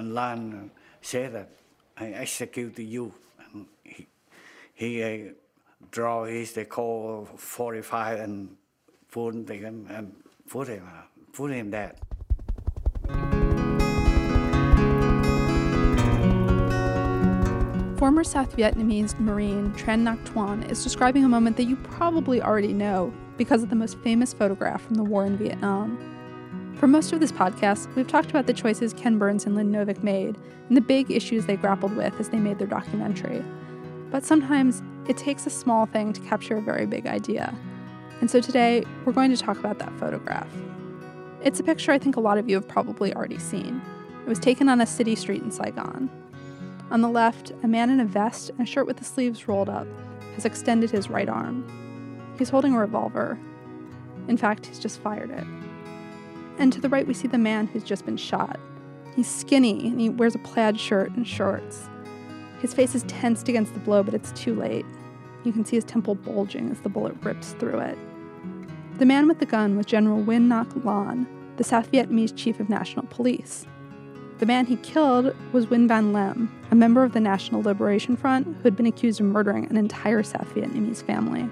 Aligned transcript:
and 0.00 0.14
Lan 0.14 0.70
said 1.02 1.34
that 1.34 1.50
I 1.96 2.06
execute 2.06 2.78
you. 2.78 3.12
And 3.52 3.66
he, 3.84 4.06
he 4.72 5.02
uh, 5.02 5.32
draw 5.90 6.24
his 6.24 6.52
the 6.52 6.64
call 6.64 7.28
45 7.36 8.20
and 8.20 8.56
put 9.10 9.34
him 9.50 9.86
and 9.90 10.16
put 10.48 10.68
him, 10.68 10.88
uh, 10.88 11.02
put 11.32 11.52
him 11.52 11.70
dead. 11.70 11.98
Former 17.98 18.24
South 18.24 18.56
Vietnamese 18.56 19.20
Marine 19.20 19.70
Tran 19.72 20.00
Ngoc 20.08 20.24
Tuan 20.24 20.62
is 20.62 20.82
describing 20.82 21.26
a 21.26 21.28
moment 21.28 21.58
that 21.58 21.64
you 21.64 21.76
probably 21.76 22.40
already 22.40 22.72
know 22.72 23.12
because 23.36 23.62
of 23.62 23.68
the 23.68 23.76
most 23.76 23.98
famous 23.98 24.32
photograph 24.32 24.80
from 24.80 24.94
the 24.94 25.04
war 25.04 25.26
in 25.26 25.36
Vietnam. 25.36 26.19
For 26.80 26.86
most 26.86 27.12
of 27.12 27.20
this 27.20 27.30
podcast, 27.30 27.94
we've 27.94 28.08
talked 28.08 28.30
about 28.30 28.46
the 28.46 28.54
choices 28.54 28.94
Ken 28.94 29.18
Burns 29.18 29.44
and 29.44 29.54
Lynn 29.54 29.70
Novick 29.70 30.02
made 30.02 30.38
and 30.66 30.74
the 30.74 30.80
big 30.80 31.10
issues 31.10 31.44
they 31.44 31.56
grappled 31.56 31.94
with 31.94 32.18
as 32.18 32.30
they 32.30 32.38
made 32.38 32.58
their 32.58 32.66
documentary. 32.66 33.44
But 34.10 34.24
sometimes 34.24 34.82
it 35.06 35.18
takes 35.18 35.44
a 35.44 35.50
small 35.50 35.84
thing 35.84 36.14
to 36.14 36.22
capture 36.22 36.56
a 36.56 36.62
very 36.62 36.86
big 36.86 37.06
idea. 37.06 37.54
And 38.22 38.30
so 38.30 38.40
today, 38.40 38.86
we're 39.04 39.12
going 39.12 39.30
to 39.30 39.36
talk 39.36 39.58
about 39.58 39.78
that 39.78 39.92
photograph. 39.98 40.48
It's 41.42 41.60
a 41.60 41.62
picture 41.62 41.92
I 41.92 41.98
think 41.98 42.16
a 42.16 42.20
lot 42.20 42.38
of 42.38 42.48
you 42.48 42.54
have 42.54 42.66
probably 42.66 43.14
already 43.14 43.38
seen. 43.38 43.82
It 44.22 44.28
was 44.30 44.38
taken 44.38 44.66
on 44.70 44.80
a 44.80 44.86
city 44.86 45.16
street 45.16 45.42
in 45.42 45.50
Saigon. 45.50 46.08
On 46.90 47.02
the 47.02 47.10
left, 47.10 47.52
a 47.62 47.68
man 47.68 47.90
in 47.90 48.00
a 48.00 48.06
vest 48.06 48.48
and 48.48 48.60
a 48.62 48.64
shirt 48.64 48.86
with 48.86 48.96
the 48.96 49.04
sleeves 49.04 49.46
rolled 49.46 49.68
up 49.68 49.86
has 50.34 50.46
extended 50.46 50.90
his 50.90 51.10
right 51.10 51.28
arm. 51.28 52.34
He's 52.38 52.48
holding 52.48 52.72
a 52.72 52.78
revolver. 52.78 53.38
In 54.28 54.38
fact, 54.38 54.64
he's 54.64 54.78
just 54.78 54.98
fired 55.02 55.28
it. 55.28 55.44
And 56.60 56.70
to 56.74 56.80
the 56.80 56.90
right, 56.90 57.06
we 57.06 57.14
see 57.14 57.26
the 57.26 57.38
man 57.38 57.66
who's 57.66 57.82
just 57.82 58.04
been 58.04 58.18
shot. 58.18 58.60
He's 59.16 59.26
skinny 59.26 59.88
and 59.88 59.98
he 59.98 60.10
wears 60.10 60.34
a 60.34 60.38
plaid 60.38 60.78
shirt 60.78 61.10
and 61.12 61.26
shorts. 61.26 61.88
His 62.60 62.74
face 62.74 62.94
is 62.94 63.02
tensed 63.04 63.48
against 63.48 63.72
the 63.72 63.80
blow, 63.80 64.02
but 64.02 64.12
it's 64.12 64.30
too 64.32 64.54
late. 64.54 64.84
You 65.42 65.52
can 65.52 65.64
see 65.64 65.76
his 65.76 65.84
temple 65.84 66.16
bulging 66.16 66.70
as 66.70 66.80
the 66.80 66.90
bullet 66.90 67.16
rips 67.22 67.52
through 67.52 67.78
it. 67.78 67.96
The 68.98 69.06
man 69.06 69.26
with 69.26 69.38
the 69.38 69.46
gun 69.46 69.78
was 69.78 69.86
General 69.86 70.22
Nguyen 70.22 70.48
Ngoc 70.48 70.84
Loan, 70.84 71.26
the 71.56 71.64
South 71.64 71.90
Vietnamese 71.90 72.36
chief 72.36 72.60
of 72.60 72.68
national 72.68 73.06
police. 73.06 73.66
The 74.36 74.44
man 74.44 74.66
he 74.66 74.76
killed 74.76 75.34
was 75.54 75.64
Nguyen 75.64 75.88
Van 75.88 76.12
Lem, 76.12 76.54
a 76.70 76.74
member 76.74 77.04
of 77.04 77.14
the 77.14 77.20
National 77.20 77.62
Liberation 77.62 78.18
Front 78.18 78.46
who 78.46 78.62
had 78.64 78.76
been 78.76 78.84
accused 78.84 79.18
of 79.18 79.26
murdering 79.26 79.64
an 79.70 79.78
entire 79.78 80.22
South 80.22 80.54
Vietnamese 80.54 81.02
family. 81.02 81.48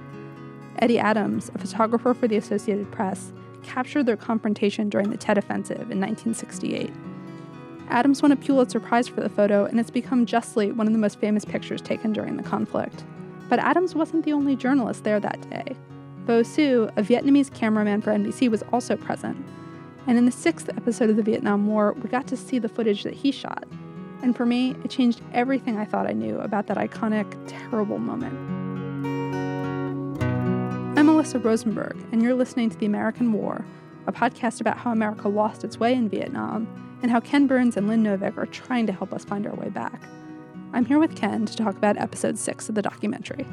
Eddie 0.80 0.98
Adams, 0.98 1.50
a 1.54 1.58
photographer 1.58 2.12
for 2.12 2.28
the 2.28 2.36
Associated 2.36 2.92
Press, 2.92 3.32
captured 3.62 4.06
their 4.06 4.16
confrontation 4.16 4.88
during 4.88 5.10
the 5.10 5.16
Tet 5.16 5.38
Offensive 5.38 5.90
in 5.90 6.00
1968. 6.00 6.92
Adams 7.88 8.20
won 8.22 8.32
a 8.32 8.36
Pulitzer 8.36 8.80
Prize 8.80 9.08
for 9.08 9.20
the 9.20 9.28
photo, 9.28 9.64
and 9.64 9.80
it's 9.80 9.90
become 9.90 10.26
justly 10.26 10.72
one 10.72 10.86
of 10.86 10.92
the 10.92 10.98
most 10.98 11.18
famous 11.18 11.44
pictures 11.44 11.80
taken 11.80 12.12
during 12.12 12.36
the 12.36 12.42
conflict. 12.42 13.04
But 13.48 13.58
Adams 13.60 13.94
wasn't 13.94 14.24
the 14.24 14.32
only 14.32 14.56
journalist 14.56 15.04
there 15.04 15.20
that 15.20 15.48
day. 15.48 15.74
Vo 16.26 16.42
Su, 16.42 16.90
a 16.96 17.02
Vietnamese 17.02 17.52
cameraman 17.52 18.02
for 18.02 18.12
NBC, 18.12 18.50
was 18.50 18.62
also 18.72 18.96
present, 18.96 19.42
and 20.06 20.18
in 20.18 20.26
the 20.26 20.32
sixth 20.32 20.68
episode 20.70 21.10
of 21.10 21.16
the 21.16 21.22
Vietnam 21.22 21.66
War, 21.66 21.92
we 21.92 22.08
got 22.08 22.26
to 22.28 22.36
see 22.36 22.58
the 22.58 22.68
footage 22.68 23.02
that 23.04 23.14
he 23.14 23.30
shot. 23.30 23.64
And 24.22 24.36
for 24.36 24.44
me, 24.44 24.74
it 24.84 24.90
changed 24.90 25.20
everything 25.32 25.78
I 25.78 25.84
thought 25.84 26.06
I 26.06 26.12
knew 26.12 26.38
about 26.38 26.66
that 26.66 26.76
iconic, 26.76 27.26
terrible 27.46 27.98
moment. 27.98 28.67
I'm 30.98 31.06
Alyssa 31.06 31.40
Rosenberg, 31.40 31.96
and 32.10 32.20
you're 32.20 32.34
listening 32.34 32.70
to 32.70 32.76
The 32.76 32.84
American 32.84 33.32
War, 33.32 33.64
a 34.08 34.12
podcast 34.12 34.60
about 34.60 34.78
how 34.78 34.90
America 34.90 35.28
lost 35.28 35.62
its 35.62 35.78
way 35.78 35.94
in 35.94 36.08
Vietnam 36.08 36.66
and 37.02 37.10
how 37.12 37.20
Ken 37.20 37.46
Burns 37.46 37.76
and 37.76 37.86
Lynn 37.86 38.02
Novick 38.02 38.36
are 38.36 38.46
trying 38.46 38.84
to 38.88 38.92
help 38.92 39.12
us 39.12 39.24
find 39.24 39.46
our 39.46 39.54
way 39.54 39.68
back. 39.68 40.02
I'm 40.72 40.84
here 40.84 40.98
with 40.98 41.14
Ken 41.14 41.46
to 41.46 41.54
talk 41.54 41.76
about 41.76 41.96
episode 41.98 42.36
six 42.36 42.68
of 42.68 42.74
the 42.74 42.82
documentary. 42.82 43.46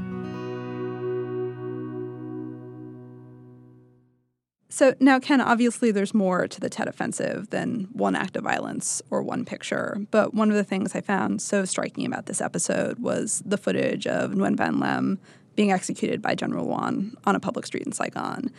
So 4.69 4.95
now, 4.99 5.19
Ken, 5.19 5.39
obviously 5.39 5.91
there's 5.91 6.15
more 6.15 6.47
to 6.47 6.59
the 6.59 6.67
Tet 6.67 6.87
Offensive 6.87 7.51
than 7.51 7.89
one 7.93 8.15
act 8.15 8.35
of 8.35 8.43
violence 8.43 9.03
or 9.11 9.21
one 9.21 9.45
picture. 9.45 9.99
But 10.09 10.33
one 10.33 10.49
of 10.49 10.55
the 10.55 10.63
things 10.63 10.95
I 10.95 11.01
found 11.01 11.43
so 11.43 11.63
striking 11.63 12.07
about 12.07 12.25
this 12.25 12.41
episode 12.41 12.97
was 12.97 13.43
the 13.45 13.57
footage 13.57 14.07
of 14.07 14.31
Nguyen 14.31 14.57
Van 14.57 14.79
Lem 14.79 15.19
being 15.55 15.71
executed 15.71 16.21
by 16.21 16.35
General 16.35 16.65
Loan 16.65 17.15
on 17.25 17.35
a 17.35 17.39
public 17.39 17.65
street 17.65 17.83
in 17.85 17.91
Saigon. 17.91 18.51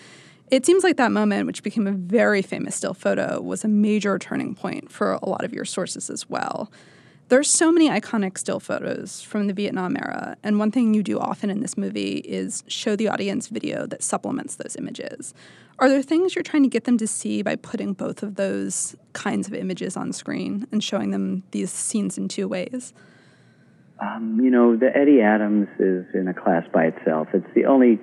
It 0.51 0.65
seems 0.65 0.85
like 0.85 0.97
that 0.97 1.11
moment, 1.11 1.47
which 1.47 1.63
became 1.63 1.87
a 1.87 1.93
very 1.93 2.41
famous 2.41 2.77
still 2.77 2.95
photo, 2.95 3.41
was 3.41 3.65
a 3.65 3.69
major 3.69 4.19
turning 4.19 4.55
point 4.55 4.93
for 4.93 5.13
a 5.13 5.29
lot 5.29 5.45
of 5.45 5.53
your 5.53 5.65
sources 5.65 6.09
as 6.09 6.29
well. 6.31 6.71
There's 7.29 7.51
so 7.51 7.73
many 7.73 7.89
iconic 7.89 8.39
still 8.39 8.61
photos 8.61 9.21
from 9.21 9.49
the 9.49 9.53
Vietnam 9.53 9.97
era, 9.97 10.37
and 10.45 10.61
one 10.61 10.71
thing 10.71 10.95
you 10.95 11.03
do 11.03 11.19
often 11.19 11.51
in 11.51 11.59
this 11.59 11.77
movie 11.77 12.19
is 12.19 12.63
show 12.69 12.95
the 12.95 13.09
audience 13.09 13.49
video 13.49 13.85
that 13.89 14.05
supplements 14.05 14.55
those 14.55 14.77
images. 14.77 15.35
Are 15.81 15.89
there 15.89 16.03
things 16.03 16.37
you're 16.37 16.45
trying 16.45 16.63
to 16.63 16.69
get 16.69 16.85
them 16.85 16.97
to 16.99 17.07
see 17.09 17.43
by 17.43 17.57
putting 17.57 17.95
both 17.95 18.23
of 18.23 18.37
those 18.37 18.95
kinds 19.13 19.49
of 19.49 19.55
images 19.55 19.97
on 19.97 20.13
screen 20.13 20.69
and 20.71 20.85
showing 20.85 21.11
them 21.11 21.43
these 21.51 21.73
scenes 21.73 22.17
in 22.17 22.29
two 22.29 22.47
ways? 22.47 22.95
Um, 23.99 24.41
you 24.43 24.51
know, 24.51 24.77
the 24.77 24.95
Eddie 24.95 25.23
Adams 25.23 25.69
is 25.79 26.05
in 26.15 26.29
a 26.29 26.35
class 26.35 26.65
by 26.73 26.85
itself. 26.87 27.29
It's 27.33 27.47
the 27.55 27.65
only 27.65 27.99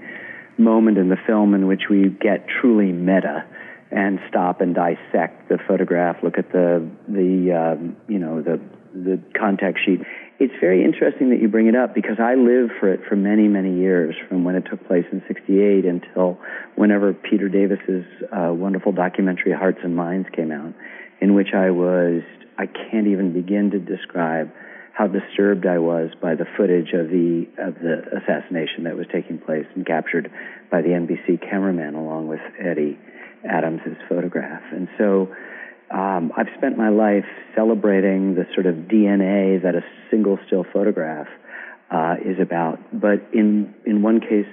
moment 0.58 0.98
in 0.98 1.10
the 1.10 1.18
film 1.28 1.54
in 1.54 1.68
which 1.68 1.84
we 1.90 2.10
get 2.10 2.48
truly 2.48 2.92
meta 2.92 3.46
and 3.92 4.20
stop 4.28 4.60
and 4.60 4.74
dissect 4.74 5.50
the 5.50 5.60
photograph, 5.68 6.18
look 6.24 6.38
at 6.38 6.52
the 6.52 6.90
the 7.08 7.54
um, 7.54 7.96
you 8.08 8.18
know 8.18 8.42
the 8.42 8.60
the 8.96 9.22
contact 9.38 9.80
sheet. 9.86 10.02
It's 10.40 10.54
very 10.60 10.84
interesting 10.84 11.30
that 11.30 11.40
you 11.40 11.48
bring 11.48 11.68
it 11.68 11.76
up 11.76 11.94
because 11.94 12.18
I 12.20 12.34
lived 12.34 12.74
for 12.80 12.92
it 12.92 13.02
for 13.08 13.16
many, 13.16 13.48
many 13.48 13.78
years, 13.78 14.16
from 14.28 14.44
when 14.44 14.56
it 14.56 14.66
took 14.70 14.86
place 14.88 15.06
in 15.12 15.22
'68 15.28 15.86
until 15.86 16.40
whenever 16.76 17.14
Peter 17.14 17.50
Davis's 17.50 18.06
uh, 18.32 18.52
wonderful 18.52 18.92
documentary 18.92 19.54
Hearts 19.54 19.80
and 19.84 19.96
Minds 19.96 20.28
came 20.36 20.52
out, 20.52 20.74
in 21.22 21.36
which 21.36 21.54
I 21.54 21.70
was 21.70 22.24
I 22.58 22.66
can't 22.66 23.08
even 23.08 23.32
begin 23.32 23.72
to 23.72 23.80
describe 23.80 24.52
how 24.94 25.08
disturbed 25.08 25.66
I 25.66 25.80
was 25.80 26.12
by 26.22 26.36
the 26.36 26.46
footage 26.56 26.94
of 26.94 27.10
the 27.10 27.48
of 27.58 27.74
the 27.76 28.04
assassination 28.22 28.84
that 28.84 28.96
was 28.96 29.08
taking 29.12 29.40
place 29.40 29.66
and 29.76 29.86
captured 29.86 30.32
by 30.72 30.82
the 30.82 30.90
NBC 30.90 31.42
cameraman 31.42 31.96
along 31.96 32.28
with 32.28 32.42
Eddie 32.60 33.00
Adams's 33.44 33.98
photograph. 34.08 34.62
And 34.72 34.88
so 34.98 35.34
um, 35.92 36.32
I've 36.38 36.48
spent 36.58 36.78
my 36.78 36.90
life 36.90 37.26
celebrating 37.56 38.36
the 38.36 38.46
sort 38.54 38.68
of 38.68 38.76
DNA 38.86 39.62
that 39.64 39.76
a 39.76 39.82
single 40.12 40.38
still 40.46 40.64
photograph 40.72 41.28
uh, 41.90 42.16
is 42.24 42.40
about. 42.40 42.80
But 42.94 43.22
in 43.34 43.74
in 43.86 44.04
one 44.04 44.20
case, 44.20 44.48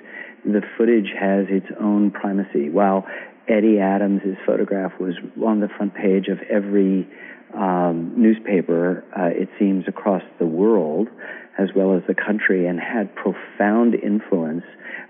the 0.44 0.62
footage 0.78 1.12
has 1.18 1.46
its 1.50 1.66
own 1.78 2.10
primacy. 2.10 2.70
While 2.70 3.06
Eddie 3.50 3.80
Adams's 3.80 4.36
photograph 4.46 4.92
was 5.00 5.14
on 5.44 5.60
the 5.60 5.68
front 5.68 5.94
page 5.94 6.28
of 6.28 6.38
every 6.48 7.08
um, 7.54 8.14
newspaper, 8.16 9.04
uh, 9.16 9.24
it 9.24 9.48
seems, 9.58 9.84
across 9.88 10.22
the 10.38 10.46
world, 10.46 11.08
as 11.58 11.70
well 11.74 11.96
as 11.96 12.02
the 12.06 12.14
country, 12.14 12.66
and 12.66 12.78
had 12.78 13.14
profound 13.16 13.94
influence 13.94 14.64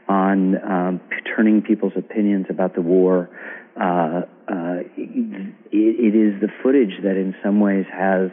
on 0.08 0.56
um, 0.64 1.00
turning 1.36 1.60
people's 1.60 1.92
opinions 1.96 2.46
about 2.48 2.74
the 2.74 2.80
war. 2.80 3.28
Uh, 3.76 4.22
uh, 4.48 4.80
it, 4.96 5.54
it 5.70 6.14
is 6.14 6.40
the 6.40 6.48
footage 6.62 7.02
that 7.02 7.16
in 7.16 7.34
some 7.42 7.60
ways 7.60 7.84
has 7.92 8.30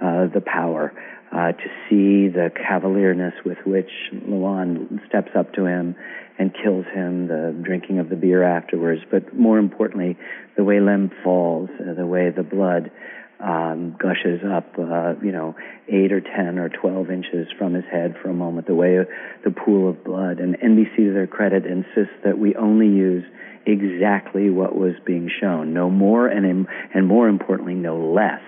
uh, 0.00 0.26
the 0.32 0.42
power 0.44 0.92
uh, 1.32 1.52
to 1.52 1.68
see 1.88 2.28
the 2.28 2.50
cavalierness 2.50 3.32
with 3.44 3.58
which 3.64 3.90
Loan 4.26 5.00
steps 5.08 5.30
up 5.36 5.52
to 5.54 5.66
him 5.66 5.94
and 6.38 6.52
kills 6.54 6.86
him, 6.92 7.28
the 7.28 7.54
drinking 7.62 7.98
of 7.98 8.08
the 8.08 8.16
beer 8.16 8.42
afterwards, 8.42 9.02
but 9.10 9.36
more 9.36 9.58
importantly, 9.58 10.16
the 10.56 10.64
way 10.64 10.80
Lem 10.80 11.10
falls, 11.22 11.68
uh, 11.78 11.94
the 11.94 12.06
way 12.06 12.30
the 12.30 12.42
blood 12.42 12.90
um, 13.38 13.96
gushes 13.98 14.40
up, 14.44 14.74
uh, 14.78 15.14
you 15.22 15.32
know, 15.32 15.54
eight 15.88 16.12
or 16.12 16.20
ten 16.20 16.58
or 16.58 16.68
twelve 16.68 17.10
inches 17.10 17.46
from 17.58 17.74
his 17.74 17.84
head 17.90 18.14
for 18.20 18.28
a 18.28 18.34
moment, 18.34 18.66
the 18.66 18.74
way 18.74 18.98
the 19.44 19.50
pool 19.50 19.88
of 19.88 20.04
blood. 20.04 20.40
And 20.40 20.56
NBC, 20.58 20.96
to 20.96 21.12
their 21.12 21.26
credit, 21.26 21.64
insists 21.64 22.16
that 22.24 22.38
we 22.38 22.54
only 22.56 22.88
use 22.88 23.24
exactly 23.66 24.50
what 24.50 24.76
was 24.76 24.94
being 25.04 25.30
shown, 25.40 25.72
no 25.72 25.90
more 25.90 26.26
and 26.26 26.66
and 26.94 27.06
more 27.06 27.28
importantly, 27.28 27.74
no 27.74 27.96
less. 28.12 28.40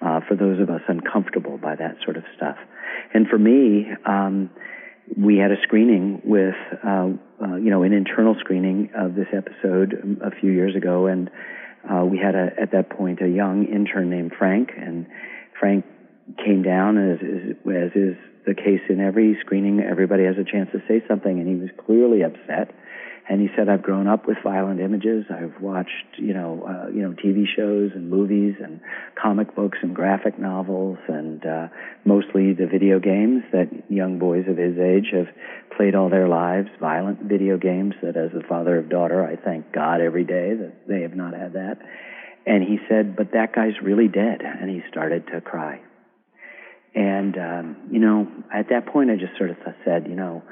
Uh, 0.00 0.20
for 0.28 0.36
those 0.36 0.60
of 0.60 0.70
us 0.70 0.80
uncomfortable 0.86 1.58
by 1.58 1.74
that 1.74 1.96
sort 2.04 2.16
of 2.16 2.22
stuff, 2.36 2.56
and 3.14 3.26
for 3.26 3.38
me, 3.38 3.86
um, 4.06 4.50
we 5.16 5.38
had 5.38 5.50
a 5.50 5.56
screening 5.62 6.20
with, 6.24 6.54
uh, 6.84 7.08
uh, 7.42 7.56
you 7.56 7.70
know, 7.70 7.82
an 7.82 7.92
internal 7.92 8.36
screening 8.40 8.90
of 8.94 9.14
this 9.14 9.28
episode 9.32 10.18
a 10.22 10.30
few 10.30 10.52
years 10.52 10.76
ago, 10.76 11.06
and 11.06 11.30
uh, 11.88 12.04
we 12.04 12.18
had 12.18 12.34
a, 12.34 12.50
at 12.60 12.72
that 12.72 12.90
point 12.90 13.20
a 13.22 13.28
young 13.28 13.64
intern 13.66 14.10
named 14.10 14.32
Frank, 14.38 14.70
and 14.76 15.06
Frank 15.58 15.84
came 16.44 16.62
down 16.62 16.98
as, 16.98 17.18
as, 17.22 17.56
as 17.66 17.92
is 17.94 18.16
the 18.46 18.54
case 18.54 18.82
in 18.88 19.00
every 19.00 19.36
screening. 19.40 19.80
Everybody 19.80 20.24
has 20.24 20.36
a 20.36 20.44
chance 20.44 20.70
to 20.72 20.80
say 20.86 21.02
something, 21.08 21.38
and 21.38 21.48
he 21.48 21.54
was 21.54 21.70
clearly 21.84 22.22
upset 22.22 22.74
And 23.28 23.42
he 23.42 23.48
said, 23.54 23.68
I've 23.68 23.82
grown 23.82 24.06
up 24.06 24.26
with 24.26 24.38
violent 24.42 24.80
images. 24.80 25.26
I've 25.28 25.60
watched, 25.60 26.16
you 26.16 26.32
know, 26.32 26.64
uh, 26.66 26.88
you 26.88 27.02
know, 27.02 27.10
TV 27.10 27.44
shows 27.44 27.90
and 27.94 28.08
movies 28.08 28.54
and 28.62 28.80
comic 29.20 29.54
books 29.54 29.76
and 29.82 29.94
graphic 29.94 30.38
novels 30.38 30.96
and 31.08 31.44
uh, 31.44 31.68
mostly 32.06 32.54
the 32.54 32.66
video 32.66 32.98
games 32.98 33.42
that 33.52 33.68
young 33.90 34.18
boys 34.18 34.46
of 34.48 34.56
his 34.56 34.78
age 34.78 35.08
have 35.12 35.26
played 35.76 35.94
all 35.94 36.08
their 36.08 36.26
lives. 36.26 36.68
Violent 36.80 37.20
video 37.22 37.58
games 37.58 37.94
that, 38.02 38.16
as 38.16 38.30
a 38.32 38.46
father 38.48 38.78
of 38.78 38.88
daughter, 38.88 39.22
I 39.22 39.36
thank 39.36 39.72
God 39.72 40.00
every 40.00 40.24
day 40.24 40.54
that 40.54 40.88
they 40.88 41.02
have 41.02 41.14
not 41.14 41.34
had 41.34 41.52
that. 41.52 41.76
And 42.46 42.62
he 42.62 42.78
said, 42.88 43.14
but 43.14 43.32
that 43.32 43.54
guy's 43.54 43.78
really 43.82 44.08
dead. 44.08 44.40
And 44.40 44.70
he 44.70 44.80
started 44.88 45.26
to 45.34 45.42
cry. 45.42 45.82
And 46.94 47.36
um, 47.36 47.76
you 47.90 47.98
know, 47.98 48.26
at 48.52 48.70
that 48.70 48.86
point, 48.86 49.10
I 49.10 49.16
just 49.16 49.36
sort 49.36 49.50
of 49.50 49.58
said, 49.84 50.06
you 50.08 50.16
know 50.16 50.42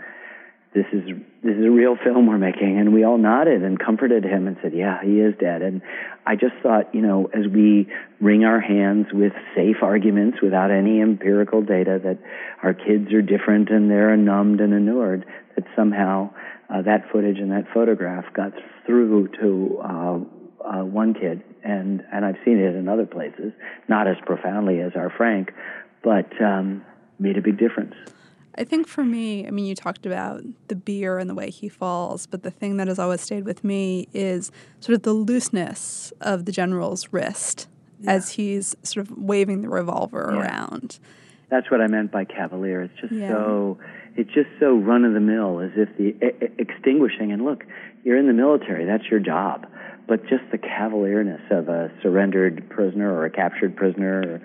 this 0.76 0.86
is 0.92 1.08
this 1.42 1.56
is 1.56 1.64
a 1.64 1.70
real 1.70 1.96
film 1.96 2.26
we're 2.26 2.36
making. 2.36 2.78
And 2.78 2.92
we 2.92 3.02
all 3.02 3.16
nodded 3.16 3.62
and 3.62 3.78
comforted 3.78 4.24
him 4.24 4.46
and 4.46 4.58
said 4.62 4.74
yeah 4.74 5.02
he 5.02 5.20
is 5.20 5.34
dead. 5.40 5.62
And 5.62 5.80
i 6.26 6.36
just 6.36 6.54
thought 6.62 6.94
you 6.94 7.00
know 7.00 7.30
as 7.32 7.46
we 7.50 7.88
wring 8.20 8.44
our 8.44 8.60
hands 8.60 9.06
with 9.12 9.32
safe 9.54 9.76
arguments 9.82 10.38
without 10.42 10.70
any 10.70 11.00
empirical 11.00 11.62
data 11.62 11.98
that 12.04 12.18
our 12.62 12.74
kids 12.74 13.12
are 13.14 13.22
different 13.22 13.70
and 13.70 13.90
they're 13.90 14.16
numbed 14.16 14.60
and 14.60 14.74
inured 14.74 15.24
that 15.54 15.64
somehow 15.74 16.30
uh, 16.68 16.82
that 16.82 17.10
footage 17.10 17.38
and 17.38 17.52
that 17.52 17.64
photograph 17.72 18.26
got 18.34 18.52
through 18.84 19.28
to 19.40 19.80
uh, 19.82 20.18
uh, 20.62 20.84
one 20.84 21.14
kid. 21.14 21.42
And 21.64 22.04
and 22.12 22.24
I've 22.24 22.36
seen 22.44 22.58
it 22.58 22.76
in 22.76 22.86
other 22.86 23.06
places 23.06 23.52
not 23.88 24.06
as 24.06 24.16
profoundly 24.26 24.80
as 24.80 24.92
our 24.94 25.08
Frank 25.08 25.52
but 26.02 26.30
um, 26.40 26.84
made 27.18 27.38
a 27.38 27.40
big 27.40 27.58
difference 27.58 27.94
I 28.58 28.64
think 28.64 28.86
for 28.88 29.04
me, 29.04 29.46
I 29.46 29.50
mean, 29.50 29.66
you 29.66 29.74
talked 29.74 30.06
about 30.06 30.42
the 30.68 30.76
beer 30.76 31.18
and 31.18 31.28
the 31.28 31.34
way 31.34 31.50
he 31.50 31.68
falls, 31.68 32.26
but 32.26 32.42
the 32.42 32.50
thing 32.50 32.78
that 32.78 32.88
has 32.88 32.98
always 32.98 33.20
stayed 33.20 33.44
with 33.44 33.62
me 33.62 34.08
is 34.14 34.50
sort 34.80 34.96
of 34.96 35.02
the 35.02 35.12
looseness 35.12 36.12
of 36.20 36.46
the 36.46 36.52
general's 36.52 37.12
wrist 37.12 37.68
yeah. 38.00 38.12
as 38.12 38.30
he's 38.30 38.74
sort 38.82 39.06
of 39.06 39.16
waving 39.18 39.60
the 39.60 39.68
revolver 39.68 40.30
yeah. 40.32 40.40
around. 40.40 40.98
That's 41.48 41.70
what 41.70 41.80
I 41.80 41.86
meant 41.86 42.10
by 42.10 42.24
cavalier. 42.24 42.82
It's 42.82 43.00
just 43.00 43.12
yeah. 43.12 43.28
so 43.28 43.78
it's 44.16 44.32
just 44.32 44.48
so 44.58 44.74
run 44.74 45.04
of 45.04 45.12
the 45.12 45.20
mill, 45.20 45.60
as 45.60 45.70
if 45.76 45.88
the 45.96 46.08
e- 46.26 46.52
extinguishing. 46.58 47.30
And 47.30 47.44
look, 47.44 47.64
you're 48.04 48.18
in 48.18 48.26
the 48.26 48.32
military; 48.32 48.84
that's 48.84 49.04
your 49.04 49.20
job. 49.20 49.66
But 50.08 50.22
just 50.22 50.44
the 50.50 50.58
cavalierness 50.58 51.50
of 51.50 51.68
a 51.68 51.90
surrendered 52.02 52.68
prisoner 52.68 53.12
or 53.12 53.26
a 53.26 53.30
captured 53.30 53.76
prisoner. 53.76 54.20
Or, 54.20 54.40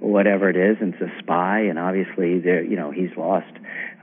whatever 0.00 0.48
it 0.50 0.56
is, 0.56 0.76
and 0.80 0.94
it's 0.94 1.02
a 1.02 1.22
spy, 1.22 1.60
and 1.60 1.78
obviously 1.78 2.38
there, 2.38 2.62
you 2.62 2.76
know, 2.76 2.90
he's 2.90 3.10
lost 3.16 3.52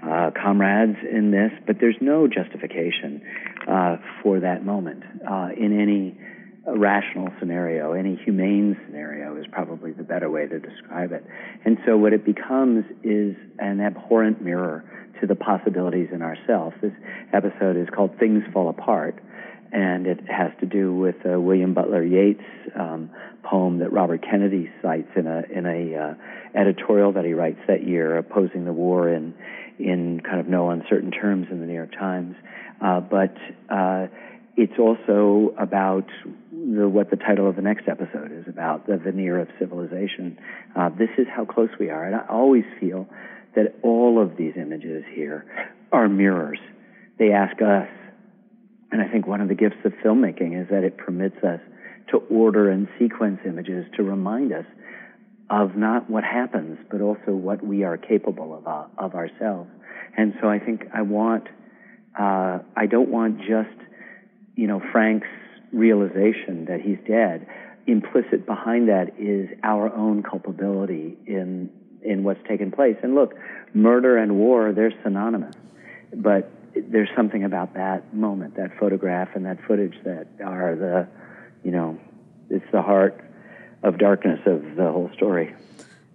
uh, 0.04 0.32
comrades 0.36 0.98
in 1.10 1.32
this, 1.32 1.52
but 1.66 1.78
there's 1.80 1.96
no 2.02 2.28
justification 2.28 3.22
uh, 3.68 3.98
for 4.22 4.40
that 4.40 4.66
moment 4.66 5.04
uh, 5.30 5.50
in 5.56 5.80
any 5.80 6.18
rational 6.66 7.30
scenario. 7.40 7.94
Any 7.94 8.16
humane 8.16 8.78
scenario 8.86 9.38
is 9.38 9.46
probably 9.52 9.92
the 9.92 10.04
better 10.04 10.30
way 10.30 10.48
to 10.48 10.60
describe 10.60 11.12
it. 11.12 11.26
And 11.66 11.78
so 11.86 11.98
what 11.98 12.14
it 12.14 12.26
becomes 12.26 12.86
is 13.04 13.36
an 13.60 13.82
abhorrent 13.82 14.42
mirror 14.42 14.84
to 15.22 15.28
the 15.28 15.36
possibilities 15.36 16.10
in 16.12 16.22
ourselves. 16.22 16.76
This 16.82 16.94
episode 17.34 17.78
is 17.78 17.88
called 17.94 18.18
Things 18.18 18.44
Fall 18.54 18.70
Apart 18.70 19.22
and 19.74 20.06
it 20.06 20.20
has 20.30 20.52
to 20.60 20.68
do 20.68 20.94
with 20.94 21.16
uh, 21.26 21.40
William 21.40 21.74
Butler 21.74 22.04
Yeats 22.04 22.44
um, 22.80 23.10
poem 23.44 23.80
that 23.80 23.92
Robert 23.92 24.24
Kennedy 24.24 24.72
cites 24.82 25.10
in 25.16 25.26
a 25.26 25.44
in 25.52 25.66
a 25.66 25.96
uh, 25.98 26.14
editorial 26.56 27.12
that 27.14 27.26
he 27.26 27.34
writes 27.34 27.60
that 27.68 27.86
year, 27.86 28.18
opposing 28.18 28.66
the 28.66 28.72
war 28.72 29.10
in 29.10 29.34
in 29.80 30.22
kind 30.22 30.40
of 30.40 30.48
no 30.48 30.70
uncertain 30.70 31.12
terms 31.12 31.48
in 31.50 31.60
the 31.60 31.66
New 31.66 31.74
York 31.74 31.92
Times. 31.92 32.36
Uh, 32.80 33.00
but 33.00 33.36
uh, 33.70 34.08
it's 34.56 34.78
also 34.78 35.56
about 35.58 36.06
the, 36.52 36.88
what 36.88 37.10
the 37.10 37.16
title 37.16 37.50
of 37.50 37.56
the 37.56 37.62
next 37.64 37.88
episode 37.88 38.32
is 38.32 38.48
about 38.48 38.86
the 38.86 38.98
veneer 38.98 39.40
of 39.40 39.48
civilization. 39.58 40.38
Uh, 40.76 40.90
this 40.90 41.10
is 41.18 41.26
how 41.36 41.46
close 41.46 41.70
we 41.80 41.90
are, 41.90 42.06
and 42.06 42.16
I 42.16 42.26
always 42.30 42.66
feel 42.80 43.08
that 43.56 43.74
all 43.82 44.22
of 44.22 44.38
these 44.38 44.54
images 44.56 45.04
here 45.14 45.46
are 45.92 46.08
mirrors. 46.08 46.60
They 47.18 47.32
ask 47.32 47.60
us 47.62 47.88
and 48.94 49.02
I 49.02 49.08
think 49.08 49.26
one 49.26 49.42
of 49.42 49.48
the 49.48 49.56
gifts 49.56 49.84
of 49.86 49.92
filmmaking 50.06 50.62
is 50.62 50.70
that 50.70 50.84
it 50.84 50.98
permits 50.98 51.44
us 51.44 51.60
to 52.12 52.18
order 52.30 52.70
and 52.70 52.88
sequence 53.00 53.40
images 53.44 53.88
to 53.98 54.04
remind 54.04 54.54
us 54.54 54.66
of 55.50 55.76
not 55.76 56.12
what 56.12 56.24
happens, 56.24 56.78
but 56.92 57.02
also 57.02 57.32
what 57.32 57.66
we 57.66 57.84
are 57.84 57.98
capable 57.98 58.56
of, 58.56 58.68
uh, 58.68 58.84
of 59.00 59.16
ourselves. 59.16 59.68
And 60.16 60.36
so 60.40 60.48
I 60.48 60.60
think 60.60 60.84
I 60.94 61.02
want, 61.02 61.48
uh, 62.18 62.60
I 62.78 62.86
don't 62.86 63.10
want 63.10 63.40
just, 63.40 63.76
you 64.56 64.68
know, 64.68 64.80
Frank's 64.92 65.28
realization 65.72 66.66
that 66.66 66.80
he's 66.80 67.00
dead. 67.08 67.48
Implicit 67.88 68.46
behind 68.46 68.90
that 68.90 69.20
is 69.20 69.50
our 69.64 69.92
own 69.92 70.22
culpability 70.22 71.18
in, 71.26 71.72
in 72.04 72.24
what's 72.24 72.48
taken 72.48 72.72
place. 72.72 72.98
And 73.02 73.16
look, 73.16 73.34
murder 73.74 74.18
and 74.18 74.36
war, 74.38 74.72
they're 74.72 74.94
synonymous. 75.04 75.56
But 76.16 76.52
there's 76.76 77.10
something 77.16 77.44
about 77.44 77.74
that 77.76 78.14
moment, 78.14 78.56
that 78.56 78.78
photograph 78.80 79.30
and 79.36 79.46
that 79.46 79.58
footage 79.68 79.96
that 80.04 80.28
are 80.44 80.76
the, 80.76 81.08
you 81.64 81.72
know, 81.72 82.00
it's 82.50 82.66
the 82.72 82.82
heart 82.82 83.24
of 83.84 83.98
darkness 83.98 84.40
of 84.46 84.76
the 84.76 84.92
whole 84.92 85.10
story. 85.16 85.54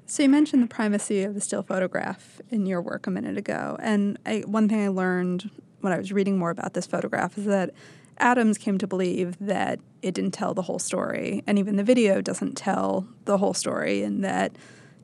So 0.07 0.23
you 0.23 0.29
mentioned 0.29 0.63
the 0.63 0.69
primacy 0.69 1.23
of 1.23 1.35
the 1.35 1.41
still 1.41 1.63
photograph 1.63 2.41
in 2.51 2.65
your 2.65 2.81
work 2.81 3.07
a 3.07 3.11
minute 3.11 3.37
ago, 3.37 3.77
and 3.81 4.19
I, 4.25 4.39
one 4.47 4.69
thing 4.69 4.83
I 4.83 4.89
learned 4.89 5.51
when 5.81 5.93
I 5.93 5.99
was 5.99 6.13
reading 6.13 6.39
more 6.39 6.51
about 6.51 6.75
this 6.75 6.87
photograph 6.87 7.37
is 7.37 7.45
that 7.45 7.75
Adams 8.17 8.59
came 8.59 8.79
to 8.79 8.87
believe 8.87 9.37
that 9.39 9.81
it 10.03 10.15
didn't 10.15 10.33
tell 10.33 10.55
the 10.55 10.63
whole 10.63 10.79
story, 10.79 11.45
and 11.47 11.59
even 11.59 11.77
the 11.77 11.85
video 11.85 12.21
doesn't 12.21 12.57
tell 12.57 13.07
the 13.27 13.39
whole 13.39 13.55
story, 13.55 14.03
and 14.03 14.25
that 14.25 14.57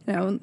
you 0.06 0.14
know 0.14 0.40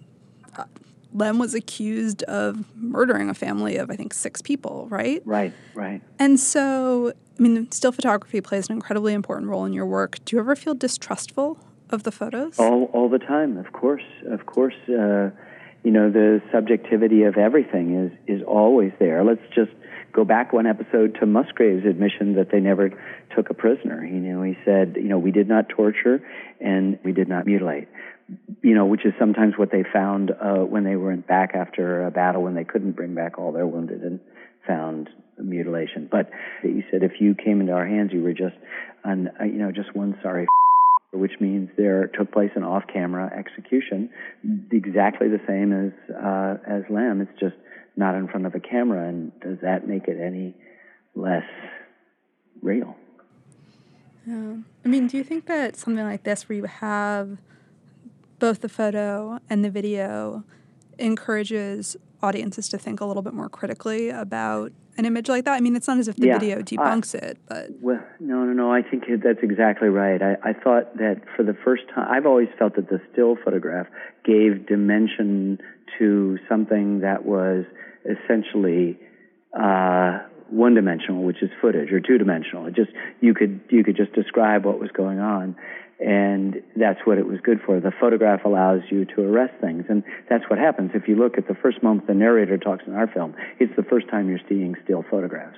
Lem 1.13 1.39
was 1.39 1.53
accused 1.53 2.23
of 2.23 2.65
murdering 2.75 3.29
a 3.29 3.33
family 3.33 3.77
of, 3.77 3.89
I 3.89 3.95
think, 3.95 4.13
six 4.13 4.41
people, 4.41 4.87
right? 4.89 5.21
Right, 5.25 5.53
right. 5.73 6.01
And 6.19 6.39
so, 6.39 7.13
I 7.37 7.41
mean, 7.41 7.69
still 7.71 7.91
photography 7.91 8.41
plays 8.41 8.69
an 8.69 8.75
incredibly 8.75 9.13
important 9.13 9.49
role 9.49 9.65
in 9.65 9.73
your 9.73 9.85
work. 9.85 10.23
Do 10.25 10.35
you 10.35 10.39
ever 10.39 10.55
feel 10.55 10.73
distrustful 10.73 11.59
of 11.89 12.03
the 12.03 12.11
photos? 12.11 12.57
All, 12.57 12.85
all 12.93 13.09
the 13.09 13.19
time, 13.19 13.57
of 13.57 13.73
course. 13.73 14.03
Of 14.29 14.45
course, 14.45 14.75
uh, 14.87 15.31
you 15.83 15.91
know, 15.91 16.09
the 16.09 16.41
subjectivity 16.51 17.23
of 17.23 17.37
everything 17.37 17.95
is, 18.05 18.11
is 18.27 18.43
always 18.47 18.91
there. 18.99 19.23
Let's 19.23 19.41
just 19.53 19.71
go 20.13 20.23
back 20.23 20.53
one 20.53 20.67
episode 20.67 21.17
to 21.19 21.25
Musgrave's 21.25 21.85
admission 21.85 22.35
that 22.35 22.51
they 22.51 22.59
never 22.59 22.91
took 23.35 23.49
a 23.49 23.53
prisoner. 23.53 24.05
You 24.05 24.19
know, 24.19 24.43
he 24.43 24.57
said, 24.65 24.95
you 24.97 25.07
know, 25.07 25.17
we 25.17 25.31
did 25.31 25.47
not 25.47 25.69
torture 25.69 26.21
and 26.59 26.99
we 27.03 27.11
did 27.11 27.27
not 27.27 27.45
mutilate 27.45 27.87
you 28.61 28.75
know, 28.75 28.85
which 28.85 29.05
is 29.05 29.13
sometimes 29.19 29.53
what 29.57 29.71
they 29.71 29.83
found 29.91 30.31
uh, 30.31 30.63
when 30.63 30.83
they 30.83 30.95
went 30.95 31.27
back 31.27 31.51
after 31.55 32.05
a 32.05 32.11
battle 32.11 32.43
when 32.43 32.55
they 32.55 32.63
couldn't 32.63 32.93
bring 32.93 33.13
back 33.15 33.37
all 33.37 33.51
their 33.51 33.67
wounded 33.67 34.01
and 34.01 34.19
found 34.67 35.09
mutilation. 35.41 36.07
But 36.09 36.29
he 36.61 36.83
said 36.91 37.03
if 37.03 37.19
you 37.19 37.35
came 37.35 37.61
into 37.61 37.73
our 37.73 37.87
hands, 37.87 38.11
you 38.13 38.21
were 38.21 38.33
just, 38.33 38.55
an, 39.03 39.29
uh, 39.39 39.45
you 39.45 39.53
know, 39.53 39.71
just 39.71 39.95
one 39.95 40.17
sorry. 40.21 40.47
which 41.13 41.33
means 41.41 41.69
there 41.77 42.07
took 42.07 42.31
place 42.31 42.51
an 42.55 42.63
off-camera 42.63 43.33
execution, 43.37 44.09
exactly 44.71 45.27
the 45.27 45.41
same 45.45 45.73
as 45.73 46.15
uh, 46.15 46.57
as 46.65 46.83
Lem. 46.89 47.19
It's 47.19 47.37
just 47.39 47.55
not 47.97 48.15
in 48.15 48.27
front 48.27 48.45
of 48.45 48.55
a 48.55 48.59
camera, 48.59 49.09
and 49.09 49.37
does 49.41 49.57
that 49.61 49.87
make 49.87 50.07
it 50.07 50.17
any 50.21 50.55
less 51.15 51.43
real? 52.61 52.95
Yeah. 54.25 54.55
I 54.85 54.87
mean, 54.87 55.07
do 55.07 55.17
you 55.17 55.23
think 55.23 55.47
that 55.47 55.75
something 55.75 56.05
like 56.05 56.23
this, 56.23 56.47
where 56.47 56.55
you 56.55 56.65
have 56.65 57.37
both 58.41 58.59
the 58.59 58.67
photo 58.67 59.39
and 59.49 59.63
the 59.63 59.69
video 59.69 60.43
encourages 60.97 61.95
audiences 62.23 62.67
to 62.69 62.77
think 62.77 62.99
a 62.99 63.05
little 63.05 63.21
bit 63.21 63.33
more 63.33 63.47
critically 63.47 64.09
about 64.09 64.71
an 64.97 65.05
image 65.05 65.29
like 65.29 65.45
that. 65.45 65.53
I 65.53 65.61
mean, 65.61 65.75
it's 65.75 65.87
not 65.87 65.99
as 65.99 66.07
if 66.07 66.17
the 66.17 66.27
yeah, 66.27 66.39
video 66.39 66.61
debunks 66.61 67.15
it, 67.15 67.37
but 67.47 67.69
well, 67.79 68.03
no, 68.19 68.43
no, 68.43 68.51
no. 68.51 68.73
I 68.73 68.81
think 68.81 69.05
that's 69.23 69.39
exactly 69.41 69.87
right. 69.87 70.21
I, 70.21 70.35
I 70.43 70.53
thought 70.53 70.97
that 70.97 71.21
for 71.37 71.43
the 71.43 71.55
first 71.63 71.83
time, 71.93 72.07
I've 72.09 72.25
always 72.25 72.49
felt 72.59 72.75
that 72.75 72.89
the 72.89 72.99
still 73.13 73.37
photograph 73.45 73.87
gave 74.25 74.67
dimension 74.67 75.59
to 75.97 76.37
something 76.49 76.99
that 77.01 77.25
was 77.25 77.63
essentially 78.05 78.99
uh, 79.57 80.19
one 80.49 80.73
dimensional, 80.73 81.23
which 81.23 81.41
is 81.41 81.49
footage, 81.61 81.91
or 81.91 81.99
two 81.99 82.17
dimensional. 82.17 82.65
It 82.65 82.75
just 82.75 82.91
you 83.21 83.33
could 83.33 83.61
you 83.69 83.83
could 83.83 83.95
just 83.95 84.13
describe 84.13 84.65
what 84.65 84.79
was 84.79 84.89
going 84.91 85.19
on, 85.19 85.55
and 86.01 86.63
that's 86.75 86.99
what 87.05 87.19
it 87.19 87.27
was 87.27 87.39
good 87.43 87.59
for. 87.63 87.79
The 87.79 87.91
photograph 87.99 88.43
allows 88.43 88.81
you 88.89 89.05
to 89.05 89.21
arrest 89.21 89.53
things, 89.61 89.85
and 89.87 90.03
that's 90.29 90.43
what 90.49 90.57
happens. 90.57 90.91
If 90.95 91.07
you 91.07 91.15
look 91.15 91.37
at 91.37 91.47
the 91.47 91.53
first 91.53 91.83
moment 91.83 92.07
the 92.07 92.15
narrator 92.15 92.57
talks 92.57 92.83
in 92.87 92.93
our 92.93 93.07
film, 93.07 93.35
it's 93.59 93.75
the 93.75 93.83
first 93.83 94.09
time 94.09 94.27
you're 94.27 94.39
seeing 94.49 94.75
still 94.83 95.05
photographs, 95.09 95.57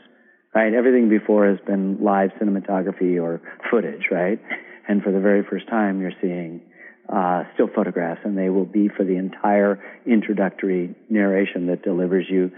right? 0.53 0.73
Everything 0.73 1.07
before 1.07 1.47
has 1.47 1.59
been 1.65 2.03
live 2.03 2.31
cinematography 2.41 3.21
or 3.21 3.41
footage, 3.71 4.07
right? 4.11 4.39
And 4.87 5.01
for 5.01 5.13
the 5.13 5.21
very 5.21 5.43
first 5.49 5.67
time, 5.69 6.01
you're 6.01 6.11
seeing 6.21 6.61
uh, 7.07 7.43
still 7.53 7.69
photographs, 7.73 8.21
and 8.25 8.37
they 8.37 8.49
will 8.49 8.65
be 8.65 8.89
for 8.89 9.05
the 9.05 9.15
entire 9.15 9.81
introductory 10.05 10.93
narration 11.09 11.67
that 11.67 11.83
delivers 11.83 12.25
you 12.29 12.51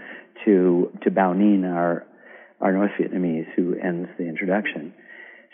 to 0.44 0.90
to 1.02 1.10
Bao 1.10 1.36
Ninh, 1.36 1.64
our 1.64 2.04
our 2.60 2.72
North 2.72 2.90
Vietnamese, 2.98 3.46
who 3.54 3.76
ends 3.76 4.08
the 4.18 4.24
introduction. 4.24 4.92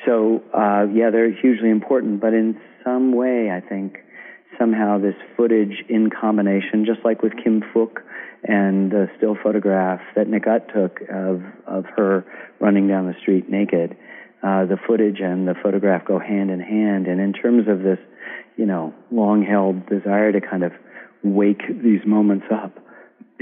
So, 0.07 0.43
uh, 0.53 0.87
yeah, 0.93 1.11
they're 1.11 1.31
hugely 1.31 1.71
important, 1.71 2.21
but 2.21 2.35
in 2.35 2.59
some 2.85 3.15
way, 3.15 3.51
I 3.51 3.61
think 3.61 3.99
somehow 4.59 4.99
this 4.99 5.15
footage 5.37 5.85
in 5.89 6.11
combination, 6.11 6.85
just 6.85 7.05
like 7.05 7.23
with 7.23 7.33
Kim 7.43 7.63
Phuc 7.75 8.03
and 8.45 8.91
the 8.91 9.09
still 9.17 9.37
photograph 9.41 10.01
that 10.17 10.29
Nick 10.29 10.47
Ut 10.47 10.69
took 10.75 11.01
of, 11.09 11.43
of 11.67 11.85
her 11.97 12.25
running 12.61 12.89
down 12.89 13.07
the 13.07 13.15
street 13.21 13.49
naked, 13.49 13.97
uh, 14.43 14.67
the 14.67 14.77
footage 14.87 15.21
and 15.21 15.47
the 15.47 15.55
photograph 15.63 16.05
go 16.05 16.19
hand 16.19 16.51
in 16.51 16.61
hand. 16.61 17.07
And 17.07 17.21
in 17.21 17.33
terms 17.33 17.69
of 17.69 17.83
this, 17.83 17.99
you 18.57 18.67
know, 18.67 18.93
long 19.11 19.45
held 19.45 19.87
desire 19.87 20.33
to 20.33 20.41
kind 20.41 20.65
of 20.65 20.73
wake 21.23 21.63
these 21.69 22.01
moments 22.05 22.47
up, 22.53 22.79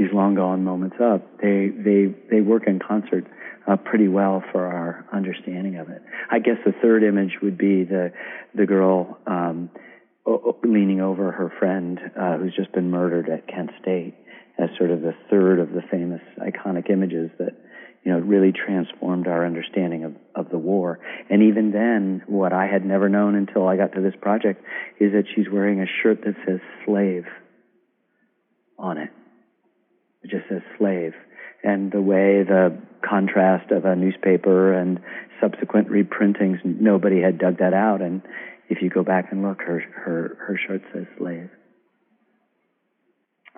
these 0.01 0.13
long 0.15 0.35
gone 0.35 0.65
moments 0.65 0.97
up, 0.99 1.41
they, 1.43 1.69
they, 1.69 2.07
they 2.31 2.41
work 2.41 2.67
in 2.67 2.79
concert 2.79 3.27
uh, 3.71 3.77
pretty 3.77 4.09
well 4.09 4.43
for 4.51 4.65
our 4.65 5.05
understanding 5.13 5.77
of 5.77 5.91
it. 5.91 6.03
I 6.31 6.39
guess 6.39 6.57
the 6.65 6.73
third 6.81 7.05
image 7.05 7.37
would 7.43 7.59
be 7.59 7.85
the, 7.85 8.11
the 8.55 8.65
girl, 8.65 9.19
um, 9.27 9.69
leaning 10.65 11.03
over 11.03 11.31
her 11.33 11.53
friend 11.59 11.99
uh, 12.19 12.39
who's 12.39 12.57
just 12.57 12.73
been 12.73 12.91
murdered 12.91 13.29
at 13.29 13.47
Kent 13.47 13.71
State 13.83 14.15
as 14.59 14.71
sort 14.79 14.91
of 14.91 15.03
the 15.03 15.15
third 15.29 15.59
of 15.59 15.73
the 15.73 15.83
famous 15.91 16.23
iconic 16.39 16.91
images 16.91 17.31
that 17.39 17.57
you 18.05 18.13
know 18.13 18.19
really 18.19 18.53
transformed 18.53 19.27
our 19.27 19.45
understanding 19.47 20.05
of, 20.05 20.15
of 20.35 20.51
the 20.51 20.59
war. 20.59 21.01
And 21.31 21.43
even 21.43 21.73
then, 21.73 22.23
what 22.27 22.53
I 22.53 22.67
had 22.67 22.85
never 22.85 23.09
known 23.09 23.35
until 23.35 23.67
I 23.67 23.77
got 23.77 23.93
to 23.95 24.01
this 24.01 24.15
project 24.21 24.63
is 24.99 25.13
that 25.13 25.25
she's 25.35 25.47
wearing 25.51 25.81
a 25.81 25.87
shirt 26.03 26.23
that 26.25 26.35
says 26.47 26.61
slave 26.85 27.25
on 28.79 28.99
it. 28.99 29.11
It 30.23 30.31
just 30.31 30.49
says 30.49 30.63
slave. 30.79 31.13
And 31.63 31.93
the 31.93 32.01
way 32.01 32.43
the 32.43 32.79
contrast 33.07 33.71
of 33.71 33.85
a 33.85 33.97
newspaper 33.97 34.73
and 34.73 35.01
subsequent 35.41 35.89
reprintings, 35.89 36.65
nobody 36.65 37.21
had 37.21 37.39
dug 37.39 37.59
that 37.59 37.75
out. 37.75 38.01
And 38.03 38.23
if 38.69 38.83
you 38.83 38.91
go 38.91 39.03
back 39.03 39.29
and 39.31 39.43
look, 39.43 39.61
her, 39.61 39.81
her, 39.81 40.37
her 40.47 40.59
shirt 40.67 40.83
says 40.93 41.07
slave. 41.19 41.51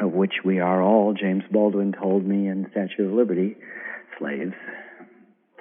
Of 0.01 0.13
which 0.13 0.35
we 0.45 0.59
are 0.59 0.83
all, 0.83 1.15
James 1.15 1.45
Baldwin 1.51 1.93
told 1.93 2.25
me 2.25 2.49
in 2.49 2.67
Statue 2.71 3.09
of 3.09 3.13
Liberty, 3.13 3.57
slaves 4.19 4.55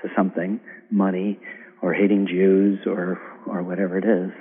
to 0.02 0.10
something, 0.16 0.60
money, 0.90 1.40
or 1.82 1.94
hating 1.94 2.28
Jews, 2.28 2.80
or, 2.86 3.20
or 3.46 3.62
whatever 3.62 3.98
it 3.98 4.06
is. 4.06 4.32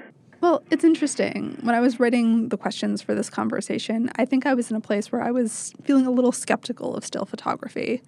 Well, 0.40 0.62
it's 0.70 0.84
interesting. 0.84 1.58
When 1.60 1.74
I 1.74 1.80
was 1.80 2.00
writing 2.00 2.48
the 2.48 2.56
questions 2.56 3.02
for 3.02 3.14
this 3.14 3.28
conversation, 3.28 4.10
I 4.16 4.24
think 4.24 4.46
I 4.46 4.54
was 4.54 4.70
in 4.70 4.76
a 4.76 4.80
place 4.80 5.12
where 5.12 5.22
I 5.22 5.30
was 5.30 5.74
feeling 5.84 6.06
a 6.06 6.10
little 6.10 6.32
skeptical 6.32 6.96
of 6.96 7.04
still 7.04 7.26
photography. 7.26 8.02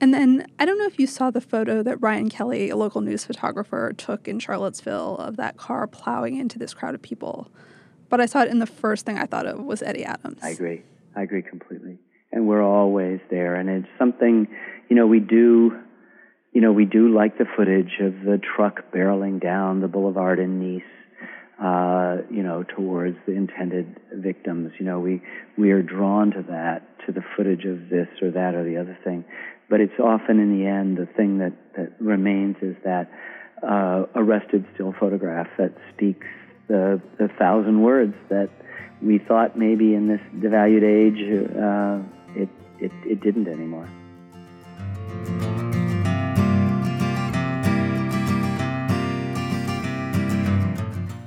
And 0.00 0.14
then 0.14 0.46
I 0.58 0.64
don't 0.64 0.78
know 0.78 0.86
if 0.86 0.98
you 0.98 1.06
saw 1.06 1.30
the 1.30 1.40
photo 1.40 1.82
that 1.82 2.00
Ryan 2.00 2.30
Kelly, 2.30 2.70
a 2.70 2.76
local 2.76 3.00
news 3.00 3.24
photographer, 3.24 3.92
took 3.96 4.28
in 4.28 4.38
Charlottesville 4.38 5.16
of 5.16 5.36
that 5.36 5.56
car 5.56 5.86
plowing 5.86 6.36
into 6.36 6.58
this 6.58 6.72
crowd 6.72 6.94
of 6.94 7.02
people. 7.02 7.50
But 8.08 8.20
I 8.20 8.26
saw 8.26 8.42
it, 8.42 8.48
and 8.48 8.62
the 8.62 8.66
first 8.66 9.04
thing 9.04 9.18
I 9.18 9.26
thought 9.26 9.44
of 9.44 9.60
was 9.60 9.82
Eddie 9.82 10.04
Adams. 10.04 10.38
I 10.42 10.50
agree. 10.50 10.82
I 11.14 11.22
agree 11.22 11.42
completely. 11.42 11.98
And 12.32 12.46
we're 12.46 12.62
always 12.62 13.20
there. 13.30 13.56
And 13.56 13.68
it's 13.68 13.88
something, 13.98 14.48
you 14.88 14.96
know, 14.96 15.06
we 15.06 15.20
do, 15.20 15.76
you 16.52 16.60
know, 16.62 16.72
we 16.72 16.86
do 16.86 17.14
like 17.14 17.36
the 17.36 17.46
footage 17.56 17.98
of 18.00 18.14
the 18.24 18.38
truck 18.38 18.90
barreling 18.92 19.42
down 19.42 19.80
the 19.80 19.88
boulevard 19.88 20.38
in 20.38 20.60
Nice. 20.60 20.82
Uh, 21.58 22.18
you 22.30 22.44
know, 22.44 22.62
towards 22.62 23.16
the 23.26 23.32
intended 23.32 23.98
victims. 24.12 24.70
You 24.78 24.86
know, 24.86 25.00
we 25.00 25.20
we 25.56 25.72
are 25.72 25.82
drawn 25.82 26.30
to 26.30 26.42
that, 26.48 26.86
to 27.04 27.10
the 27.10 27.20
footage 27.36 27.64
of 27.64 27.88
this 27.88 28.06
or 28.22 28.30
that 28.30 28.54
or 28.54 28.62
the 28.62 28.76
other 28.76 28.96
thing. 29.02 29.24
But 29.68 29.80
it's 29.80 29.98
often 29.98 30.38
in 30.38 30.56
the 30.56 30.66
end 30.66 30.98
the 30.98 31.06
thing 31.06 31.38
that, 31.38 31.52
that 31.76 32.00
remains 32.00 32.56
is 32.62 32.76
that 32.84 33.10
uh, 33.62 34.04
arrested 34.14 34.66
still 34.74 34.94
photograph 35.00 35.48
that 35.58 35.72
speaks 35.92 36.26
the, 36.68 37.02
the 37.18 37.28
thousand 37.38 37.82
words 37.82 38.14
that 38.28 38.50
we 39.02 39.18
thought 39.18 39.58
maybe 39.58 39.94
in 39.94 40.06
this 40.06 40.20
devalued 40.36 40.84
age 40.84 41.18
uh, 41.56 42.40
it, 42.40 42.48
it, 42.78 42.92
it 43.04 43.20
didn't 43.20 43.48
anymore. 43.48 43.88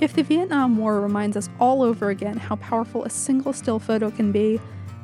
If 0.01 0.13
the 0.13 0.23
Vietnam 0.23 0.77
War 0.77 0.99
reminds 0.99 1.37
us 1.37 1.47
all 1.59 1.83
over 1.83 2.09
again 2.09 2.35
how 2.35 2.55
powerful 2.55 3.03
a 3.03 3.09
single 3.11 3.53
still 3.53 3.77
photo 3.77 4.09
can 4.09 4.31
be, 4.31 4.59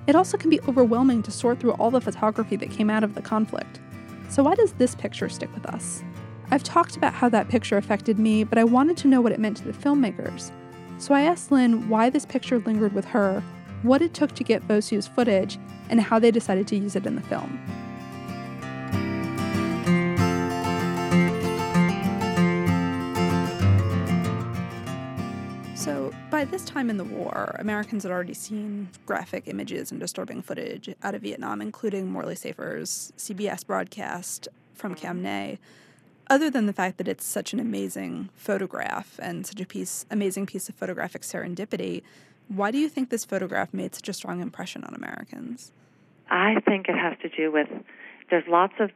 it 0.07 0.15
also 0.15 0.37
can 0.37 0.49
be 0.49 0.59
overwhelming 0.61 1.21
to 1.21 1.29
sort 1.29 1.59
through 1.59 1.73
all 1.73 1.91
the 1.91 2.01
photography 2.01 2.55
that 2.55 2.71
came 2.71 2.89
out 2.89 3.03
of 3.03 3.13
the 3.13 3.21
conflict. 3.21 3.79
So, 4.27 4.41
why 4.41 4.55
does 4.55 4.73
this 4.73 4.95
picture 4.95 5.29
stick 5.29 5.53
with 5.53 5.67
us? 5.67 6.03
I've 6.49 6.63
talked 6.63 6.97
about 6.97 7.13
how 7.13 7.29
that 7.29 7.47
picture 7.47 7.77
affected 7.77 8.17
me, 8.17 8.43
but 8.43 8.57
I 8.57 8.63
wanted 8.63 8.97
to 8.97 9.07
know 9.07 9.21
what 9.21 9.33
it 9.33 9.39
meant 9.39 9.57
to 9.57 9.65
the 9.65 9.71
filmmakers. 9.71 10.51
So 10.97 11.13
I 11.13 11.21
asked 11.21 11.51
Lynn 11.51 11.89
why 11.89 12.09
this 12.09 12.25
picture 12.25 12.57
lingered 12.57 12.93
with 12.93 13.05
her, 13.05 13.43
what 13.83 14.01
it 14.01 14.15
took 14.15 14.33
to 14.33 14.43
get 14.43 14.63
Vo 14.63 14.79
Su's 14.79 15.05
footage, 15.05 15.59
and 15.89 16.01
how 16.01 16.17
they 16.17 16.31
decided 16.31 16.67
to 16.69 16.75
use 16.75 16.95
it 16.95 17.05
in 17.05 17.15
the 17.15 17.21
film. 17.21 17.59
By 26.37 26.45
this 26.45 26.65
time 26.65 26.91
in 26.91 26.97
the 26.97 27.03
war, 27.03 27.55
Americans 27.57 28.03
had 28.03 28.11
already 28.11 28.35
seen 28.35 28.89
graphic 29.07 29.47
images 29.47 29.89
and 29.89 29.99
disturbing 29.99 30.43
footage 30.43 30.87
out 31.01 31.15
of 31.15 31.23
Vietnam, 31.23 31.63
including 31.63 32.11
Morley 32.11 32.35
Safer's 32.35 33.11
CBS 33.17 33.65
broadcast 33.65 34.47
from 34.75 34.93
Cam 34.93 35.23
Ne. 35.23 35.57
Other 36.29 36.51
than 36.51 36.67
the 36.67 36.73
fact 36.73 36.99
that 36.99 37.07
it's 37.07 37.25
such 37.25 37.53
an 37.53 37.59
amazing 37.59 38.29
photograph 38.35 39.19
and 39.19 39.47
such 39.47 39.59
a 39.59 39.65
piece, 39.65 40.05
amazing 40.11 40.45
piece 40.45 40.69
of 40.69 40.75
photographic 40.75 41.23
serendipity, 41.23 42.03
why 42.49 42.69
do 42.69 42.77
you 42.77 42.87
think 42.87 43.09
this 43.09 43.25
photograph 43.25 43.73
made 43.73 43.95
such 43.95 44.07
a 44.07 44.13
strong 44.13 44.39
impression 44.39 44.83
on 44.83 44.93
Americans? 44.93 45.71
I 46.29 46.59
think 46.67 46.87
it 46.87 46.99
has 46.99 47.17
to 47.23 47.29
do 47.29 47.51
with 47.51 47.67
there's 48.29 48.47
lots 48.47 48.73
of, 48.79 48.91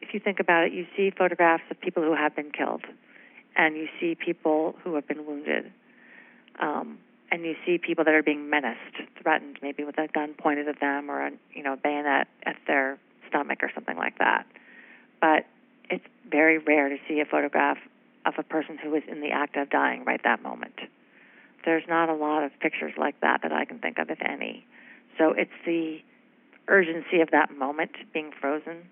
if 0.00 0.12
you 0.12 0.18
think 0.18 0.40
about 0.40 0.64
it, 0.64 0.72
you 0.72 0.88
see 0.96 1.12
photographs 1.16 1.62
of 1.70 1.80
people 1.80 2.02
who 2.02 2.16
have 2.16 2.34
been 2.34 2.50
killed, 2.50 2.82
and 3.54 3.76
you 3.76 3.86
see 4.00 4.16
people 4.16 4.74
who 4.82 4.96
have 4.96 5.06
been 5.06 5.24
wounded 5.24 5.70
um, 6.60 6.98
and 7.32 7.44
you 7.44 7.54
see 7.64 7.78
people 7.78 8.04
that 8.04 8.14
are 8.14 8.22
being 8.22 8.50
menaced, 8.50 8.96
threatened, 9.22 9.58
maybe 9.62 9.84
with 9.84 9.98
a 9.98 10.08
gun 10.08 10.34
pointed 10.34 10.68
at 10.68 10.80
them 10.80 11.10
or 11.10 11.26
a 11.26 11.30
you 11.52 11.62
know 11.62 11.76
bayonet 11.76 12.28
at 12.44 12.56
their 12.66 12.98
stomach 13.28 13.60
or 13.62 13.70
something 13.74 13.96
like 13.96 14.18
that. 14.18 14.46
But 15.20 15.46
it's 15.88 16.04
very 16.30 16.58
rare 16.58 16.88
to 16.88 16.96
see 17.08 17.20
a 17.20 17.24
photograph 17.24 17.78
of 18.26 18.34
a 18.38 18.42
person 18.42 18.78
who 18.78 18.94
is 18.94 19.02
in 19.08 19.20
the 19.20 19.30
act 19.30 19.56
of 19.56 19.70
dying 19.70 20.04
right 20.04 20.20
that 20.24 20.42
moment. 20.42 20.78
There's 21.64 21.84
not 21.88 22.08
a 22.08 22.14
lot 22.14 22.42
of 22.42 22.52
pictures 22.60 22.92
like 22.96 23.20
that 23.20 23.42
that 23.42 23.52
I 23.52 23.64
can 23.64 23.78
think 23.78 23.98
of, 23.98 24.10
if 24.10 24.18
any. 24.22 24.64
So 25.18 25.32
it's 25.32 25.50
the 25.66 26.00
urgency 26.68 27.20
of 27.20 27.30
that 27.32 27.56
moment 27.56 27.92
being 28.12 28.32
frozen 28.40 28.88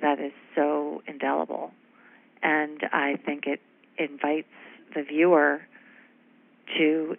that 0.00 0.18
is 0.18 0.32
so 0.54 1.02
indelible. 1.06 1.72
And 2.42 2.80
I 2.92 3.16
think 3.24 3.46
it 3.46 3.60
invites 3.98 4.48
the 4.94 5.02
viewer 5.02 5.62
to 6.78 7.16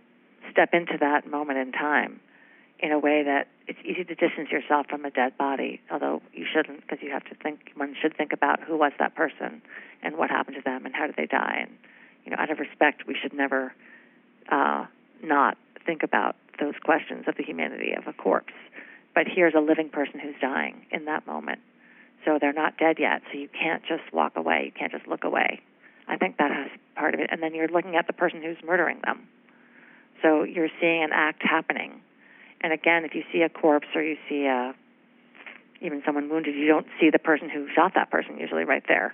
step 0.51 0.69
into 0.73 0.97
that 0.99 1.29
moment 1.29 1.59
in 1.59 1.71
time 1.71 2.19
in 2.79 2.91
a 2.91 2.99
way 2.99 3.23
that 3.23 3.47
it's 3.67 3.79
easy 3.85 4.03
to 4.03 4.15
distance 4.15 4.49
yourself 4.51 4.87
from 4.89 5.05
a 5.05 5.09
dead 5.09 5.37
body, 5.37 5.79
although 5.89 6.21
you 6.33 6.45
shouldn't, 6.51 6.81
because 6.81 6.99
you 7.01 7.09
have 7.11 7.23
to 7.25 7.35
think. 7.35 7.71
One 7.75 7.95
should 7.99 8.15
think 8.15 8.33
about 8.33 8.61
who 8.61 8.77
was 8.77 8.91
that 8.99 9.15
person 9.15 9.61
and 10.01 10.17
what 10.17 10.29
happened 10.29 10.57
to 10.57 10.61
them 10.61 10.85
and 10.85 10.93
how 10.93 11.07
did 11.07 11.15
they 11.15 11.25
die. 11.25 11.59
And 11.61 11.71
you 12.25 12.31
know, 12.31 12.37
out 12.37 12.51
of 12.51 12.59
respect, 12.59 13.07
we 13.07 13.15
should 13.19 13.33
never 13.33 13.73
uh, 14.51 14.85
not 15.23 15.57
think 15.85 16.03
about 16.03 16.35
those 16.59 16.75
questions 16.83 17.25
of 17.27 17.35
the 17.37 17.43
humanity 17.43 17.93
of 17.93 18.07
a 18.07 18.13
corpse. 18.13 18.53
But 19.15 19.27
here's 19.27 19.53
a 19.55 19.61
living 19.61 19.89
person 19.89 20.19
who's 20.19 20.35
dying 20.41 20.85
in 20.91 21.05
that 21.05 21.25
moment. 21.25 21.59
So 22.25 22.37
they're 22.39 22.53
not 22.53 22.77
dead 22.77 22.97
yet. 22.99 23.21
So 23.31 23.37
you 23.37 23.47
can't 23.47 23.83
just 23.83 24.13
walk 24.13 24.35
away. 24.35 24.63
You 24.65 24.71
can't 24.71 24.91
just 24.91 25.07
look 25.07 25.23
away. 25.23 25.61
I 26.07 26.17
think 26.17 26.37
that 26.37 26.51
has 26.51 26.69
part 26.95 27.13
of 27.13 27.19
it. 27.19 27.29
And 27.31 27.41
then 27.41 27.53
you're 27.53 27.67
looking 27.67 27.95
at 27.95 28.07
the 28.07 28.13
person 28.13 28.41
who's 28.41 28.57
murdering 28.63 28.99
them. 29.03 29.27
So 30.21 30.43
you're 30.43 30.69
seeing 30.79 31.03
an 31.03 31.11
act 31.11 31.41
happening. 31.43 32.01
And 32.61 32.71
again, 32.71 33.03
if 33.05 33.13
you 33.13 33.23
see 33.31 33.41
a 33.41 33.49
corpse 33.49 33.87
or 33.93 34.01
you 34.01 34.17
see 34.29 34.45
a, 34.45 34.73
even 35.81 36.01
someone 36.05 36.29
wounded, 36.29 36.55
you 36.55 36.67
don't 36.67 36.87
see 36.99 37.09
the 37.09 37.19
person 37.19 37.49
who 37.49 37.67
shot 37.75 37.93
that 37.95 38.09
person 38.09 38.37
usually 38.37 38.63
right 38.63 38.83
there. 38.87 39.13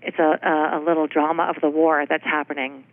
It's 0.00 0.18
a, 0.18 0.38
a, 0.42 0.78
a 0.78 0.80
little 0.84 1.06
drama 1.06 1.44
of 1.44 1.60
the 1.60 1.68
war 1.68 2.06
that's 2.08 2.24
happening 2.24 2.84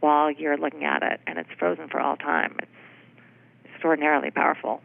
while 0.00 0.30
you're 0.30 0.58
looking 0.58 0.84
at 0.84 1.02
it, 1.02 1.20
and 1.26 1.38
it's 1.38 1.48
frozen 1.58 1.88
for 1.88 2.00
all 2.00 2.16
time. 2.16 2.56
It's 2.60 2.70
extraordinarily 3.72 4.30
powerful. 4.30 4.82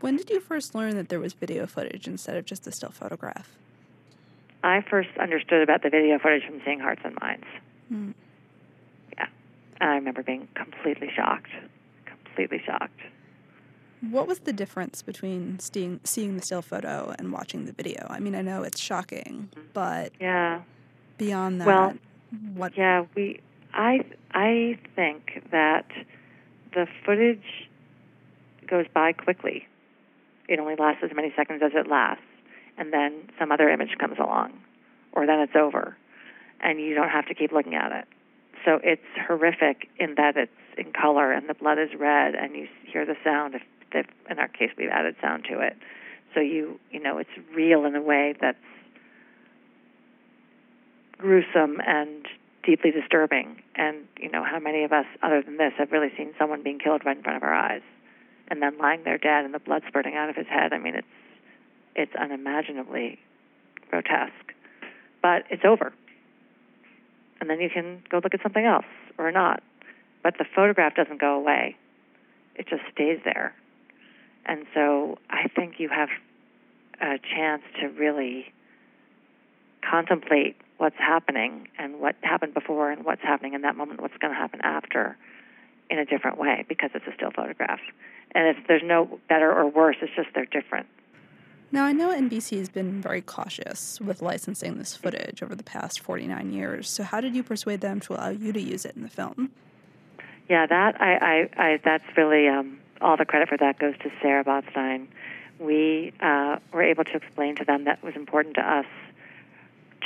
When 0.00 0.16
did 0.16 0.28
you 0.28 0.40
first 0.40 0.74
learn 0.74 0.96
that 0.96 1.08
there 1.08 1.20
was 1.20 1.32
video 1.32 1.66
footage 1.66 2.06
instead 2.06 2.36
of 2.36 2.44
just 2.44 2.66
a 2.66 2.72
still 2.72 2.90
photograph? 2.90 3.48
I 4.62 4.82
first 4.88 5.10
understood 5.20 5.62
about 5.62 5.82
the 5.82 5.90
video 5.90 6.18
footage 6.18 6.44
from 6.44 6.60
seeing 6.64 6.80
Hearts 6.80 7.02
and 7.04 7.16
Minds. 7.20 7.46
Mm. 7.92 8.14
And 9.78 9.90
I 9.90 9.94
remember 9.96 10.22
being 10.22 10.48
completely 10.54 11.10
shocked, 11.14 11.50
completely 12.06 12.62
shocked. 12.64 12.98
What 14.10 14.26
was 14.26 14.40
the 14.40 14.52
difference 14.52 15.02
between 15.02 15.58
seeing, 15.58 16.00
seeing 16.04 16.36
the 16.36 16.42
still 16.42 16.62
photo 16.62 17.14
and 17.18 17.32
watching 17.32 17.66
the 17.66 17.72
video? 17.72 18.06
I 18.08 18.20
mean, 18.20 18.34
I 18.34 18.42
know 18.42 18.62
it's 18.62 18.80
shocking, 18.80 19.50
but 19.72 20.12
yeah. 20.20 20.62
beyond 21.18 21.60
that, 21.60 21.66
Well, 21.66 21.94
what? 22.54 22.76
Yeah, 22.76 23.04
we. 23.14 23.40
I 23.74 24.04
I 24.32 24.78
think 24.94 25.42
that 25.50 25.86
the 26.74 26.86
footage 27.04 27.68
goes 28.66 28.86
by 28.92 29.12
quickly. 29.12 29.66
It 30.48 30.58
only 30.58 30.76
lasts 30.76 31.02
as 31.02 31.10
many 31.14 31.32
seconds 31.36 31.62
as 31.62 31.72
it 31.74 31.86
lasts, 31.88 32.22
and 32.78 32.92
then 32.92 33.30
some 33.38 33.52
other 33.52 33.68
image 33.68 33.96
comes 33.98 34.18
along, 34.18 34.52
or 35.12 35.26
then 35.26 35.40
it's 35.40 35.56
over, 35.56 35.96
and 36.60 36.80
you 36.80 36.94
don't 36.94 37.08
have 37.08 37.26
to 37.26 37.34
keep 37.34 37.52
looking 37.52 37.74
at 37.74 37.92
it. 37.92 38.04
So 38.64 38.80
it's 38.82 39.02
horrific 39.26 39.88
in 39.98 40.14
that 40.16 40.36
it's 40.36 40.50
in 40.76 40.92
color 40.92 41.32
and 41.32 41.48
the 41.48 41.54
blood 41.54 41.78
is 41.78 41.90
red, 41.98 42.34
and 42.34 42.54
you 42.54 42.68
hear 42.84 43.06
the 43.06 43.16
sound. 43.24 43.54
If, 43.54 43.62
if 43.92 44.06
in 44.30 44.38
our 44.38 44.48
case 44.48 44.70
we've 44.76 44.90
added 44.90 45.16
sound 45.20 45.46
to 45.50 45.60
it, 45.60 45.76
so 46.34 46.40
you 46.40 46.78
you 46.90 47.00
know 47.00 47.18
it's 47.18 47.30
real 47.54 47.84
in 47.84 47.94
a 47.94 48.02
way 48.02 48.34
that's 48.40 48.58
gruesome 51.18 51.80
and 51.86 52.26
deeply 52.62 52.90
disturbing. 52.90 53.62
And 53.74 53.98
you 54.18 54.30
know, 54.30 54.44
how 54.44 54.58
many 54.58 54.84
of 54.84 54.92
us, 54.92 55.06
other 55.22 55.42
than 55.42 55.56
this, 55.56 55.72
have 55.78 55.92
really 55.92 56.10
seen 56.16 56.34
someone 56.38 56.62
being 56.62 56.78
killed 56.78 57.02
right 57.04 57.16
in 57.16 57.22
front 57.22 57.36
of 57.36 57.42
our 57.42 57.54
eyes, 57.54 57.82
and 58.48 58.60
then 58.60 58.76
lying 58.78 59.04
there 59.04 59.18
dead 59.18 59.44
and 59.44 59.54
the 59.54 59.58
blood 59.58 59.82
spurting 59.88 60.14
out 60.14 60.28
of 60.28 60.36
his 60.36 60.46
head? 60.48 60.72
I 60.72 60.78
mean, 60.78 60.96
it's 60.96 61.06
it's 61.96 62.14
unimaginably 62.14 63.18
grotesque, 63.90 64.52
but 65.22 65.44
it's 65.50 65.64
over. 65.64 65.92
And 67.40 67.50
then 67.50 67.60
you 67.60 67.70
can 67.70 68.02
go 68.08 68.20
look 68.22 68.34
at 68.34 68.42
something 68.42 68.64
else 68.64 68.86
or 69.18 69.32
not. 69.32 69.62
But 70.22 70.38
the 70.38 70.44
photograph 70.54 70.94
doesn't 70.94 71.20
go 71.20 71.34
away; 71.34 71.76
it 72.54 72.68
just 72.68 72.82
stays 72.92 73.18
there. 73.24 73.54
And 74.44 74.66
so 74.74 75.18
I 75.28 75.48
think 75.48 75.74
you 75.78 75.88
have 75.88 76.08
a 77.00 77.18
chance 77.18 77.62
to 77.80 77.88
really 77.88 78.52
contemplate 79.88 80.56
what's 80.78 80.96
happening 80.98 81.68
and 81.78 82.00
what 82.00 82.16
happened 82.22 82.54
before 82.54 82.90
and 82.90 83.04
what's 83.04 83.22
happening 83.22 83.54
in 83.54 83.62
that 83.62 83.76
moment, 83.76 84.00
what's 84.00 84.16
going 84.18 84.32
to 84.32 84.38
happen 84.38 84.60
after 84.62 85.16
in 85.88 85.98
a 85.98 86.04
different 86.04 86.38
way 86.38 86.64
because 86.68 86.90
it's 86.94 87.06
a 87.06 87.14
still 87.14 87.30
photograph. 87.30 87.80
And 88.32 88.56
if 88.56 88.66
there's 88.66 88.82
no 88.84 89.18
better 89.28 89.52
or 89.52 89.68
worse, 89.68 89.96
it's 90.02 90.12
just 90.14 90.28
they're 90.34 90.44
different. 90.44 90.86
Now, 91.72 91.84
I 91.84 91.92
know 91.92 92.10
NBC 92.10 92.58
has 92.58 92.68
been 92.68 93.02
very 93.02 93.20
cautious 93.20 94.00
with 94.00 94.22
licensing 94.22 94.78
this 94.78 94.94
footage 94.94 95.42
over 95.42 95.54
the 95.54 95.64
past 95.64 96.00
49 96.00 96.52
years. 96.52 96.88
So, 96.88 97.02
how 97.02 97.20
did 97.20 97.34
you 97.34 97.42
persuade 97.42 97.80
them 97.80 98.00
to 98.00 98.14
allow 98.14 98.28
you 98.28 98.52
to 98.52 98.60
use 98.60 98.84
it 98.84 98.94
in 98.94 99.02
the 99.02 99.08
film? 99.08 99.50
Yeah, 100.48 100.66
that 100.66 101.00
I, 101.00 101.16
I, 101.16 101.64
I 101.64 101.80
that's 101.84 102.04
really 102.16 102.46
um, 102.48 102.78
all 103.00 103.16
the 103.16 103.24
credit 103.24 103.48
for 103.48 103.58
that 103.58 103.78
goes 103.78 103.94
to 103.98 104.10
Sarah 104.22 104.44
Botstein. 104.44 105.08
We 105.58 106.12
uh, 106.20 106.58
were 106.72 106.82
able 106.82 107.04
to 107.04 107.16
explain 107.16 107.56
to 107.56 107.64
them 107.64 107.84
that 107.84 107.98
it 107.98 108.04
was 108.04 108.14
important 108.14 108.54
to 108.56 108.62
us 108.62 108.86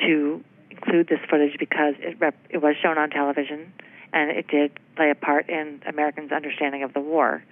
to 0.03 0.43
include 0.71 1.09
this 1.09 1.21
footage 1.29 1.59
because 1.59 1.95
it 1.99 2.17
rep- 2.21 2.47
it 2.49 2.59
was 2.59 2.77
shown 2.81 2.97
on 2.97 3.11
television 3.11 3.73
and 4.13 4.31
it 4.31 4.49
did 4.49 4.73
play 4.97 5.11
a 5.11 5.15
part 5.15 5.49
in 5.49 5.83
Americans' 5.87 6.33
understanding 6.33 6.83
of 6.83 6.95
the 6.95 7.01
war. 7.01 7.43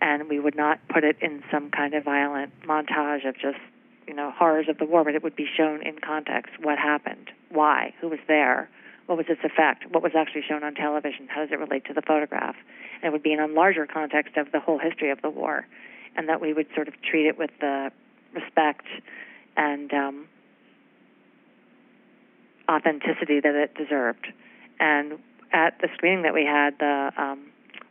And 0.00 0.28
we 0.28 0.38
would 0.38 0.56
not 0.56 0.80
put 0.88 1.04
it 1.04 1.16
in 1.20 1.42
some 1.50 1.70
kind 1.70 1.94
of 1.94 2.04
violent 2.04 2.52
montage 2.62 3.28
of 3.28 3.34
just 3.34 3.58
you 4.06 4.14
know 4.14 4.30
horrors 4.30 4.68
of 4.68 4.78
the 4.78 4.84
war, 4.84 5.04
but 5.04 5.14
it 5.14 5.22
would 5.22 5.36
be 5.36 5.46
shown 5.56 5.82
in 5.86 5.98
context. 5.98 6.52
What 6.62 6.78
happened? 6.78 7.30
Why? 7.50 7.94
Who 8.00 8.08
was 8.08 8.20
there? 8.26 8.68
What 9.06 9.18
was 9.18 9.26
its 9.28 9.40
effect? 9.42 9.84
What 9.90 10.02
was 10.02 10.12
actually 10.14 10.42
shown 10.48 10.62
on 10.62 10.74
television? 10.74 11.28
How 11.28 11.40
does 11.40 11.50
it 11.50 11.58
relate 11.58 11.84
to 11.86 11.94
the 11.94 12.02
photograph? 12.02 12.56
And 13.02 13.08
it 13.08 13.12
would 13.12 13.22
be 13.22 13.32
in 13.32 13.40
a 13.40 13.46
larger 13.46 13.86
context 13.86 14.36
of 14.36 14.52
the 14.52 14.60
whole 14.60 14.78
history 14.78 15.10
of 15.10 15.22
the 15.22 15.30
war, 15.30 15.66
and 16.16 16.28
that 16.28 16.40
we 16.40 16.52
would 16.52 16.66
sort 16.74 16.88
of 16.88 16.94
treat 17.02 17.26
it 17.26 17.38
with 17.38 17.50
the 17.60 17.90
respect 18.34 18.86
and 19.56 19.92
um, 19.92 20.26
authenticity 22.70 23.40
that 23.40 23.54
it 23.54 23.74
deserved. 23.74 24.26
And 24.78 25.18
at 25.52 25.78
the 25.80 25.88
screening 25.94 26.22
that 26.22 26.34
we 26.34 26.44
had, 26.44 26.78
the 26.78 27.12
um, 27.16 27.46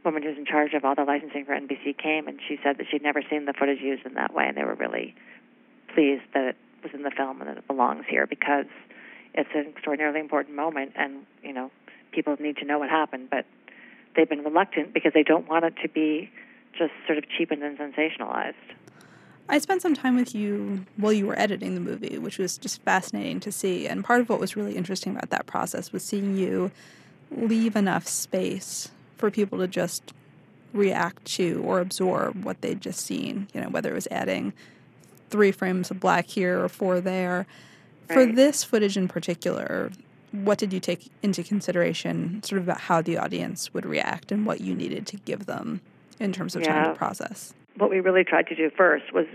woman 0.07 0.23
who's 0.23 0.37
in 0.37 0.45
charge 0.45 0.73
of 0.73 0.85
all 0.85 0.95
the 0.95 1.03
licensing 1.03 1.43
for 1.43 1.51
NBC 1.53 1.97
came, 1.97 2.29
and 2.29 2.39
she 2.47 2.57
said 2.63 2.77
that 2.77 2.85
she'd 2.89 3.03
never 3.03 3.21
seen 3.29 3.43
the 3.43 3.51
footage 3.51 3.81
used 3.81 4.05
in 4.05 4.13
that 4.13 4.33
way, 4.33 4.45
and 4.47 4.55
they 4.55 4.63
were 4.63 4.73
really 4.73 5.13
pleased 5.93 6.23
that 6.33 6.55
it 6.55 6.55
was 6.81 6.93
in 6.93 7.03
the 7.03 7.11
film 7.11 7.41
and 7.41 7.49
that 7.49 7.57
it 7.57 7.67
belongs 7.67 8.05
here 8.09 8.25
because 8.25 8.67
it's 9.33 9.49
an 9.53 9.65
extraordinarily 9.67 10.21
important 10.21 10.55
moment, 10.55 10.93
and 10.95 11.25
you 11.43 11.51
know 11.51 11.69
people 12.13 12.37
need 12.39 12.55
to 12.57 12.65
know 12.65 12.79
what 12.79 12.89
happened, 12.89 13.29
but 13.29 13.45
they've 14.15 14.29
been 14.29 14.45
reluctant 14.45 14.93
because 14.93 15.11
they 15.13 15.23
don't 15.23 15.49
want 15.49 15.65
it 15.65 15.73
to 15.81 15.89
be 15.89 16.31
just 16.71 16.93
sort 17.05 17.17
of 17.17 17.25
cheapened 17.27 17.61
and 17.61 17.77
sensationalized. 17.77 18.53
I 19.49 19.59
spent 19.59 19.81
some 19.81 19.93
time 19.93 20.15
with 20.15 20.33
you 20.33 20.85
while 20.95 21.11
you 21.11 21.27
were 21.27 21.37
editing 21.37 21.75
the 21.75 21.81
movie, 21.81 22.17
which 22.17 22.37
was 22.37 22.57
just 22.57 22.81
fascinating 22.83 23.41
to 23.41 23.51
see. 23.51 23.87
And 23.87 24.05
part 24.05 24.21
of 24.21 24.29
what 24.29 24.39
was 24.39 24.55
really 24.55 24.77
interesting 24.77 25.15
about 25.15 25.31
that 25.31 25.47
process 25.47 25.91
was 25.91 26.03
seeing 26.03 26.37
you 26.37 26.71
leave 27.31 27.75
enough 27.75 28.07
space 28.07 28.89
for 29.17 29.31
people 29.31 29.57
to 29.59 29.67
just 29.67 30.13
react 30.73 31.25
to 31.25 31.61
or 31.65 31.79
absorb 31.79 32.43
what 32.43 32.61
they'd 32.61 32.81
just 32.81 32.99
seen, 33.05 33.47
you 33.53 33.61
know, 33.61 33.69
whether 33.69 33.91
it 33.91 33.95
was 33.95 34.07
adding 34.11 34.53
three 35.29 35.51
frames 35.51 35.91
of 35.91 35.99
black 35.99 36.27
here 36.27 36.63
or 36.63 36.69
four 36.69 37.01
there. 37.01 37.45
For 38.07 38.25
this 38.25 38.63
footage 38.63 38.95
in 38.95 39.07
particular, 39.09 39.91
what 40.31 40.57
did 40.57 40.71
you 40.71 40.79
take 40.79 41.11
into 41.21 41.43
consideration 41.43 42.41
sort 42.43 42.61
of 42.61 42.67
about 42.67 42.81
how 42.81 43.01
the 43.01 43.17
audience 43.17 43.73
would 43.73 43.85
react 43.85 44.31
and 44.31 44.45
what 44.45 44.61
you 44.61 44.73
needed 44.75 45.05
to 45.07 45.17
give 45.17 45.45
them 45.45 45.81
in 46.19 46.31
terms 46.31 46.55
of 46.55 46.63
time 46.63 46.83
Yeah. 46.83 46.87
to 46.89 46.95
process? 46.95 47.53
what 47.77 47.91
we 47.91 47.99
really 47.99 48.23
tried 48.23 48.47
to 48.47 48.55
do 48.55 48.71
first 48.75 49.13
was 49.13 49.27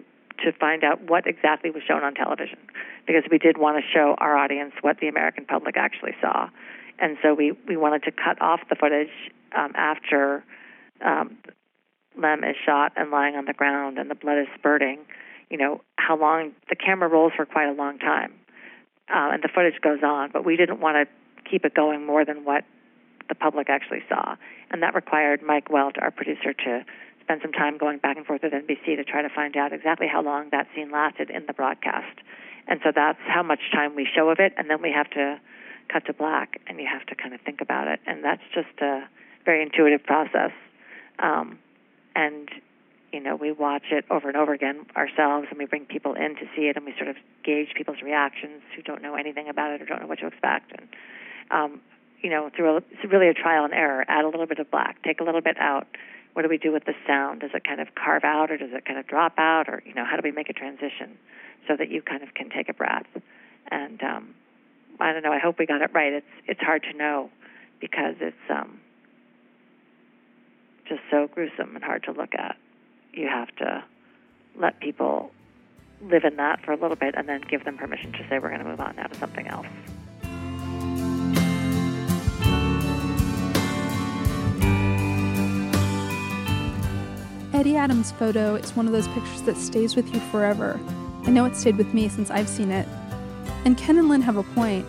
to 0.44 0.50
find 0.50 0.82
out 0.82 1.00
what 1.02 1.28
exactly 1.28 1.70
was 1.70 1.80
shown 1.84 2.02
on 2.02 2.12
television 2.12 2.58
because 3.06 3.22
we 3.30 3.38
did 3.38 3.56
want 3.56 3.76
to 3.76 3.88
show 3.92 4.16
our 4.18 4.36
audience 4.36 4.72
what 4.80 4.98
the 4.98 5.06
American 5.06 5.44
public 5.44 5.76
actually 5.76 6.12
saw. 6.20 6.48
And 6.98 7.16
so 7.22 7.34
we, 7.34 7.52
we 7.66 7.76
wanted 7.76 8.04
to 8.04 8.12
cut 8.12 8.40
off 8.40 8.60
the 8.68 8.76
footage 8.76 9.10
um, 9.56 9.72
after 9.74 10.44
um, 11.04 11.36
Lem 12.16 12.44
is 12.44 12.56
shot 12.64 12.92
and 12.96 13.10
lying 13.10 13.34
on 13.34 13.44
the 13.44 13.52
ground 13.52 13.98
and 13.98 14.10
the 14.10 14.14
blood 14.14 14.38
is 14.38 14.46
spurting. 14.58 15.00
You 15.50 15.58
know, 15.58 15.80
how 15.96 16.16
long 16.16 16.52
the 16.68 16.76
camera 16.76 17.08
rolls 17.08 17.32
for 17.36 17.44
quite 17.44 17.68
a 17.68 17.72
long 17.72 17.98
time. 17.98 18.32
Uh, 19.08 19.32
and 19.32 19.42
the 19.42 19.48
footage 19.48 19.80
goes 19.82 20.02
on, 20.02 20.30
but 20.32 20.44
we 20.44 20.56
didn't 20.56 20.80
want 20.80 20.96
to 20.96 21.50
keep 21.50 21.64
it 21.64 21.74
going 21.74 22.06
more 22.06 22.24
than 22.24 22.44
what 22.44 22.64
the 23.28 23.34
public 23.34 23.68
actually 23.68 24.02
saw. 24.08 24.36
And 24.70 24.82
that 24.82 24.94
required 24.94 25.42
Mike 25.42 25.70
Welt, 25.70 25.96
our 26.00 26.10
producer, 26.10 26.52
to 26.52 26.84
spend 27.20 27.40
some 27.42 27.52
time 27.52 27.78
going 27.78 27.98
back 27.98 28.16
and 28.16 28.26
forth 28.26 28.42
with 28.42 28.52
NBC 28.52 28.96
to 28.96 29.04
try 29.04 29.22
to 29.22 29.28
find 29.28 29.56
out 29.56 29.72
exactly 29.72 30.06
how 30.06 30.22
long 30.22 30.48
that 30.50 30.66
scene 30.74 30.90
lasted 30.90 31.30
in 31.30 31.46
the 31.46 31.52
broadcast. 31.52 32.18
And 32.68 32.80
so 32.84 32.92
that's 32.94 33.18
how 33.26 33.42
much 33.42 33.60
time 33.72 33.94
we 33.96 34.06
show 34.06 34.30
of 34.30 34.38
it, 34.38 34.52
and 34.56 34.70
then 34.70 34.80
we 34.80 34.92
have 34.92 35.10
to 35.10 35.40
cut 35.88 36.06
to 36.06 36.12
black, 36.12 36.60
and 36.66 36.78
you 36.78 36.86
have 36.90 37.06
to 37.06 37.14
kind 37.14 37.34
of 37.34 37.40
think 37.40 37.60
about 37.60 37.88
it. 37.88 38.00
And 38.06 38.24
that's 38.24 38.42
just 38.54 38.80
a 38.80 39.08
very 39.44 39.62
intuitive 39.62 40.02
process. 40.04 40.52
Um, 41.18 41.58
and 42.14 42.48
you 43.12 43.20
know, 43.20 43.36
we 43.36 43.52
watch 43.52 43.84
it 43.90 44.06
over 44.10 44.28
and 44.28 44.36
over 44.36 44.54
again 44.54 44.86
ourselves, 44.96 45.46
and 45.50 45.58
we 45.58 45.66
bring 45.66 45.84
people 45.84 46.14
in 46.14 46.34
to 46.36 46.46
see 46.56 46.62
it, 46.62 46.76
and 46.76 46.86
we 46.86 46.94
sort 46.96 47.08
of 47.08 47.16
gauge 47.44 47.68
people's 47.76 48.00
reactions 48.02 48.62
who 48.74 48.82
don't 48.82 49.02
know 49.02 49.14
anything 49.14 49.48
about 49.48 49.70
it 49.70 49.82
or 49.82 49.84
don't 49.84 50.00
know 50.00 50.06
what 50.06 50.18
to 50.20 50.26
expect. 50.26 50.72
And 50.72 50.88
um, 51.50 51.80
you 52.22 52.30
know, 52.30 52.50
through 52.54 52.76
a, 52.76 52.76
it's 52.76 53.12
really 53.12 53.28
a 53.28 53.34
trial 53.34 53.64
and 53.64 53.74
error. 53.74 54.04
Add 54.08 54.24
a 54.24 54.28
little 54.28 54.46
bit 54.46 54.58
of 54.58 54.70
black, 54.70 55.02
take 55.02 55.20
a 55.20 55.24
little 55.24 55.42
bit 55.42 55.58
out. 55.58 55.86
What 56.32 56.42
do 56.42 56.48
we 56.48 56.56
do 56.56 56.72
with 56.72 56.86
the 56.86 56.94
sound? 57.06 57.40
Does 57.40 57.50
it 57.52 57.64
kind 57.64 57.80
of 57.80 57.88
carve 57.94 58.24
out, 58.24 58.50
or 58.50 58.56
does 58.56 58.70
it 58.72 58.86
kind 58.86 58.98
of 58.98 59.06
drop 59.06 59.34
out, 59.38 59.68
or 59.68 59.82
you 59.84 59.92
know, 59.92 60.04
how 60.04 60.16
do 60.16 60.22
we 60.24 60.32
make 60.32 60.48
a 60.48 60.54
transition 60.54 61.18
so 61.68 61.76
that 61.76 61.90
you 61.90 62.00
kind 62.00 62.22
of 62.22 62.32
can 62.32 62.48
take 62.48 62.70
a 62.70 62.74
breath? 62.74 63.06
And 63.70 64.02
um, 64.02 64.34
I 65.02 65.12
don't 65.12 65.22
know. 65.22 65.32
I 65.32 65.38
hope 65.38 65.58
we 65.58 65.66
got 65.66 65.82
it 65.82 65.90
right. 65.92 66.12
It's 66.12 66.26
it's 66.46 66.60
hard 66.60 66.82
to 66.84 66.96
know 66.96 67.30
because 67.80 68.14
it's 68.20 68.36
um, 68.48 68.80
just 70.88 71.00
so 71.10 71.28
gruesome 71.28 71.74
and 71.74 71.84
hard 71.84 72.04
to 72.04 72.12
look 72.12 72.34
at. 72.34 72.56
You 73.12 73.28
have 73.28 73.54
to 73.56 73.84
let 74.56 74.80
people 74.80 75.32
live 76.02 76.24
in 76.24 76.36
that 76.36 76.64
for 76.64 76.72
a 76.72 76.76
little 76.76 76.96
bit 76.96 77.14
and 77.16 77.28
then 77.28 77.40
give 77.48 77.64
them 77.64 77.76
permission 77.76 78.12
to 78.12 78.18
say 78.28 78.38
we're 78.38 78.48
going 78.48 78.60
to 78.62 78.68
move 78.68 78.80
on 78.80 78.96
now 78.96 79.06
to 79.06 79.14
something 79.16 79.46
else. 79.48 79.66
Eddie 87.52 87.76
Adams' 87.76 88.12
photo 88.12 88.54
is 88.56 88.74
one 88.74 88.86
of 88.86 88.92
those 88.92 89.06
pictures 89.08 89.42
that 89.42 89.56
stays 89.56 89.94
with 89.94 90.12
you 90.12 90.20
forever. 90.30 90.80
I 91.24 91.30
know 91.30 91.44
it 91.44 91.54
stayed 91.54 91.76
with 91.76 91.92
me 91.92 92.08
since 92.08 92.30
I've 92.30 92.48
seen 92.48 92.70
it. 92.70 92.88
And 93.64 93.78
Ken 93.78 93.96
and 93.98 94.08
Lynn 94.08 94.22
have 94.22 94.36
a 94.36 94.42
point. 94.42 94.86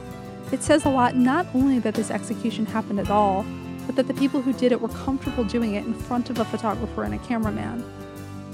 It 0.52 0.64
says 0.64 0.86
a 0.86 0.90
lot 0.90 1.16
not 1.16 1.46
only 1.54 1.80
that 1.80 1.94
this 1.94 2.12
execution 2.12 2.66
happened 2.66 3.00
at 3.00 3.10
all, 3.10 3.46
but 3.86 3.96
that 3.96 4.08
the 4.08 4.14
people 4.14 4.42
who 4.42 4.54
did 4.54 4.72
it 4.72 4.82
were 4.82 4.90
comfortable 4.90 5.44
doing 5.44 5.76
it 5.76 5.86
in 5.86 5.94
front 5.94 6.30
of 6.30 6.40
a 6.40 6.46
photographer 6.46 7.04
and 7.04 7.14
a 7.14 7.18
cameraman. 7.20 7.84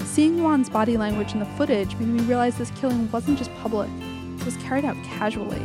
Seeing 0.05 0.43
Loan's 0.43 0.69
body 0.69 0.97
language 0.97 1.33
in 1.33 1.39
the 1.39 1.45
footage 1.45 1.95
made 1.95 2.07
me 2.07 2.21
realize 2.21 2.57
this 2.57 2.71
killing 2.71 3.09
wasn't 3.11 3.37
just 3.37 3.53
public, 3.55 3.89
it 4.39 4.45
was 4.45 4.57
carried 4.57 4.85
out 4.85 4.95
casually. 5.03 5.61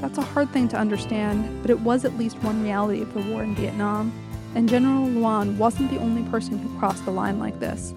That's 0.00 0.18
a 0.18 0.22
hard 0.22 0.50
thing 0.50 0.68
to 0.68 0.76
understand, 0.76 1.62
but 1.62 1.70
it 1.70 1.80
was 1.80 2.04
at 2.04 2.16
least 2.16 2.42
one 2.42 2.62
reality 2.62 3.02
of 3.02 3.12
the 3.12 3.20
war 3.32 3.42
in 3.42 3.54
Vietnam, 3.54 4.12
and 4.54 4.68
General 4.68 5.06
Loan 5.08 5.58
wasn't 5.58 5.90
the 5.90 5.98
only 5.98 6.22
person 6.30 6.58
who 6.58 6.78
crossed 6.78 7.04
the 7.04 7.10
line 7.10 7.38
like 7.38 7.58
this. 7.60 7.92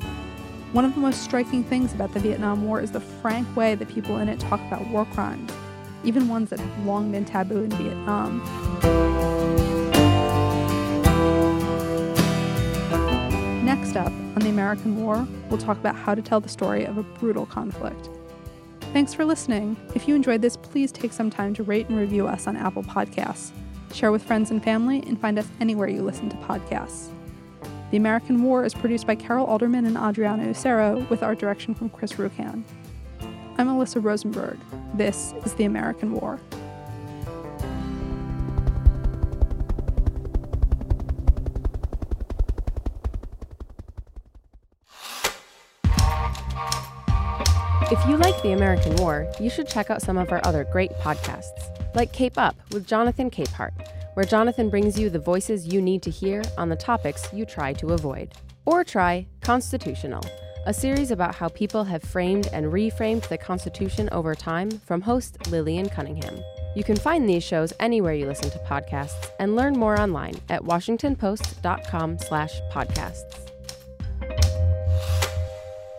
One 0.72 0.86
of 0.86 0.94
the 0.94 1.02
most 1.02 1.24
striking 1.24 1.63
things 1.63 1.94
about 1.94 2.13
the 2.13 2.20
Vietnam 2.20 2.65
War 2.65 2.80
is 2.80 2.92
the 2.92 3.00
frank 3.00 3.56
way 3.56 3.76
that 3.76 3.89
people 3.89 4.18
in 4.18 4.30
it 4.30 4.39
talk 4.39 4.62
about 4.62 4.88
war 4.88 5.06
crimes, 5.06 5.52
even 6.03 6.27
ones 6.27 6.49
that 6.49 6.59
have 6.59 6.85
long 6.85 7.12
been 7.12 7.25
taboo 7.25 7.63
in 7.63 7.69
Vietnam. 7.71 8.39
Next 13.65 13.95
up 13.95 14.07
on 14.07 14.39
the 14.39 14.49
American 14.49 15.03
War, 15.03 15.27
we'll 15.49 15.59
talk 15.59 15.77
about 15.77 15.95
how 15.95 16.15
to 16.15 16.21
tell 16.21 16.39
the 16.39 16.49
story 16.49 16.85
of 16.85 16.97
a 16.97 17.03
brutal 17.03 17.45
conflict. 17.45 18.09
Thanks 18.93 19.13
for 19.13 19.23
listening. 19.23 19.77
If 19.93 20.07
you 20.07 20.15
enjoyed 20.15 20.41
this, 20.41 20.57
please 20.57 20.91
take 20.91 21.13
some 21.13 21.29
time 21.29 21.53
to 21.53 21.63
rate 21.63 21.88
and 21.89 21.97
review 21.99 22.27
us 22.27 22.47
on 22.47 22.57
Apple 22.57 22.83
Podcasts. 22.83 23.51
Share 23.93 24.12
with 24.12 24.23
friends 24.23 24.49
and 24.49 24.63
family, 24.63 25.03
and 25.05 25.19
find 25.19 25.38
us 25.38 25.47
anywhere 25.59 25.88
you 25.88 26.01
listen 26.01 26.29
to 26.29 26.38
podcasts. 26.38 27.09
The 27.91 27.97
American 27.97 28.43
War 28.43 28.65
is 28.65 28.73
produced 28.73 29.07
by 29.07 29.15
Carol 29.15 29.45
Alderman 29.45 29.85
and 29.85 29.97
Adriana 29.97 30.43
Usero, 30.45 31.07
with 31.09 31.23
art 31.23 31.39
direction 31.39 31.73
from 31.73 31.89
Chris 31.89 32.13
Rukan. 32.13 32.63
I'm 33.60 33.67
Alyssa 33.67 34.02
Rosenberg. 34.02 34.58
This 34.93 35.34
is 35.43 35.54
The 35.56 35.65
American 35.65 36.13
War. 36.13 36.39
If 47.91 48.08
you 48.08 48.15
like 48.15 48.41
the 48.41 48.54
American 48.54 48.95
War, 48.95 49.30
you 49.41 49.50
should 49.50 49.67
check 49.67 49.89
out 49.89 50.02
some 50.02 50.17
of 50.17 50.32
our 50.32 50.39
other 50.45 50.63
great 50.63 50.91
podcasts, 51.02 51.93
like 51.93 52.13
Cape 52.13 52.38
Up 52.38 52.56
with 52.72 52.88
Jonathan 52.88 53.30
Capehart, 53.30 53.74
where 54.13 54.26
Jonathan 54.26 54.69
brings 54.69 54.98
you 54.98 55.10
the 55.10 55.19
voices 55.19 55.67
you 55.67 55.82
need 55.82 56.02
to 56.04 56.10
hear 56.10 56.43
on 56.58 56.69
the 56.69 56.78
topics 56.78 57.28
you 57.34 57.43
try 57.43 57.74
to 57.74 57.88
avoid. 57.88 58.34
Or 58.65 58.86
try 58.86 59.28
Constitutional, 59.41 60.24
a 60.69 60.73
series 60.73 61.10
about 61.10 61.34
how 61.34 61.49
people 61.49 61.84
have 61.84 62.03
framed 62.03 62.47
and 62.53 62.67
reframed 62.67 63.27
the 63.27 63.39
Constitution 63.39 64.08
over 64.12 64.36
time 64.36 64.69
from 64.69 65.01
host 65.01 65.49
Lillian 65.49 65.89
Cunningham. 65.89 66.43
You 66.75 66.84
can 66.84 66.95
find 66.95 67.27
these 67.27 67.43
shows 67.43 67.73
anywhere 67.79 68.13
you 68.13 68.27
listen 68.27 68.51
to 68.51 68.60
podcasts 68.60 69.32
and 69.39 69.55
learn 69.55 69.73
more 69.73 69.99
online 69.99 70.36
at 70.47 70.62
washingtonpost.com/podcasts. 70.62 73.51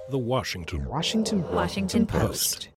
The 0.09 0.19
Washington 0.19 0.85
Washington 0.85 1.43
Washington 1.51 2.07
Post. 2.07 2.29
Post. 2.29 2.69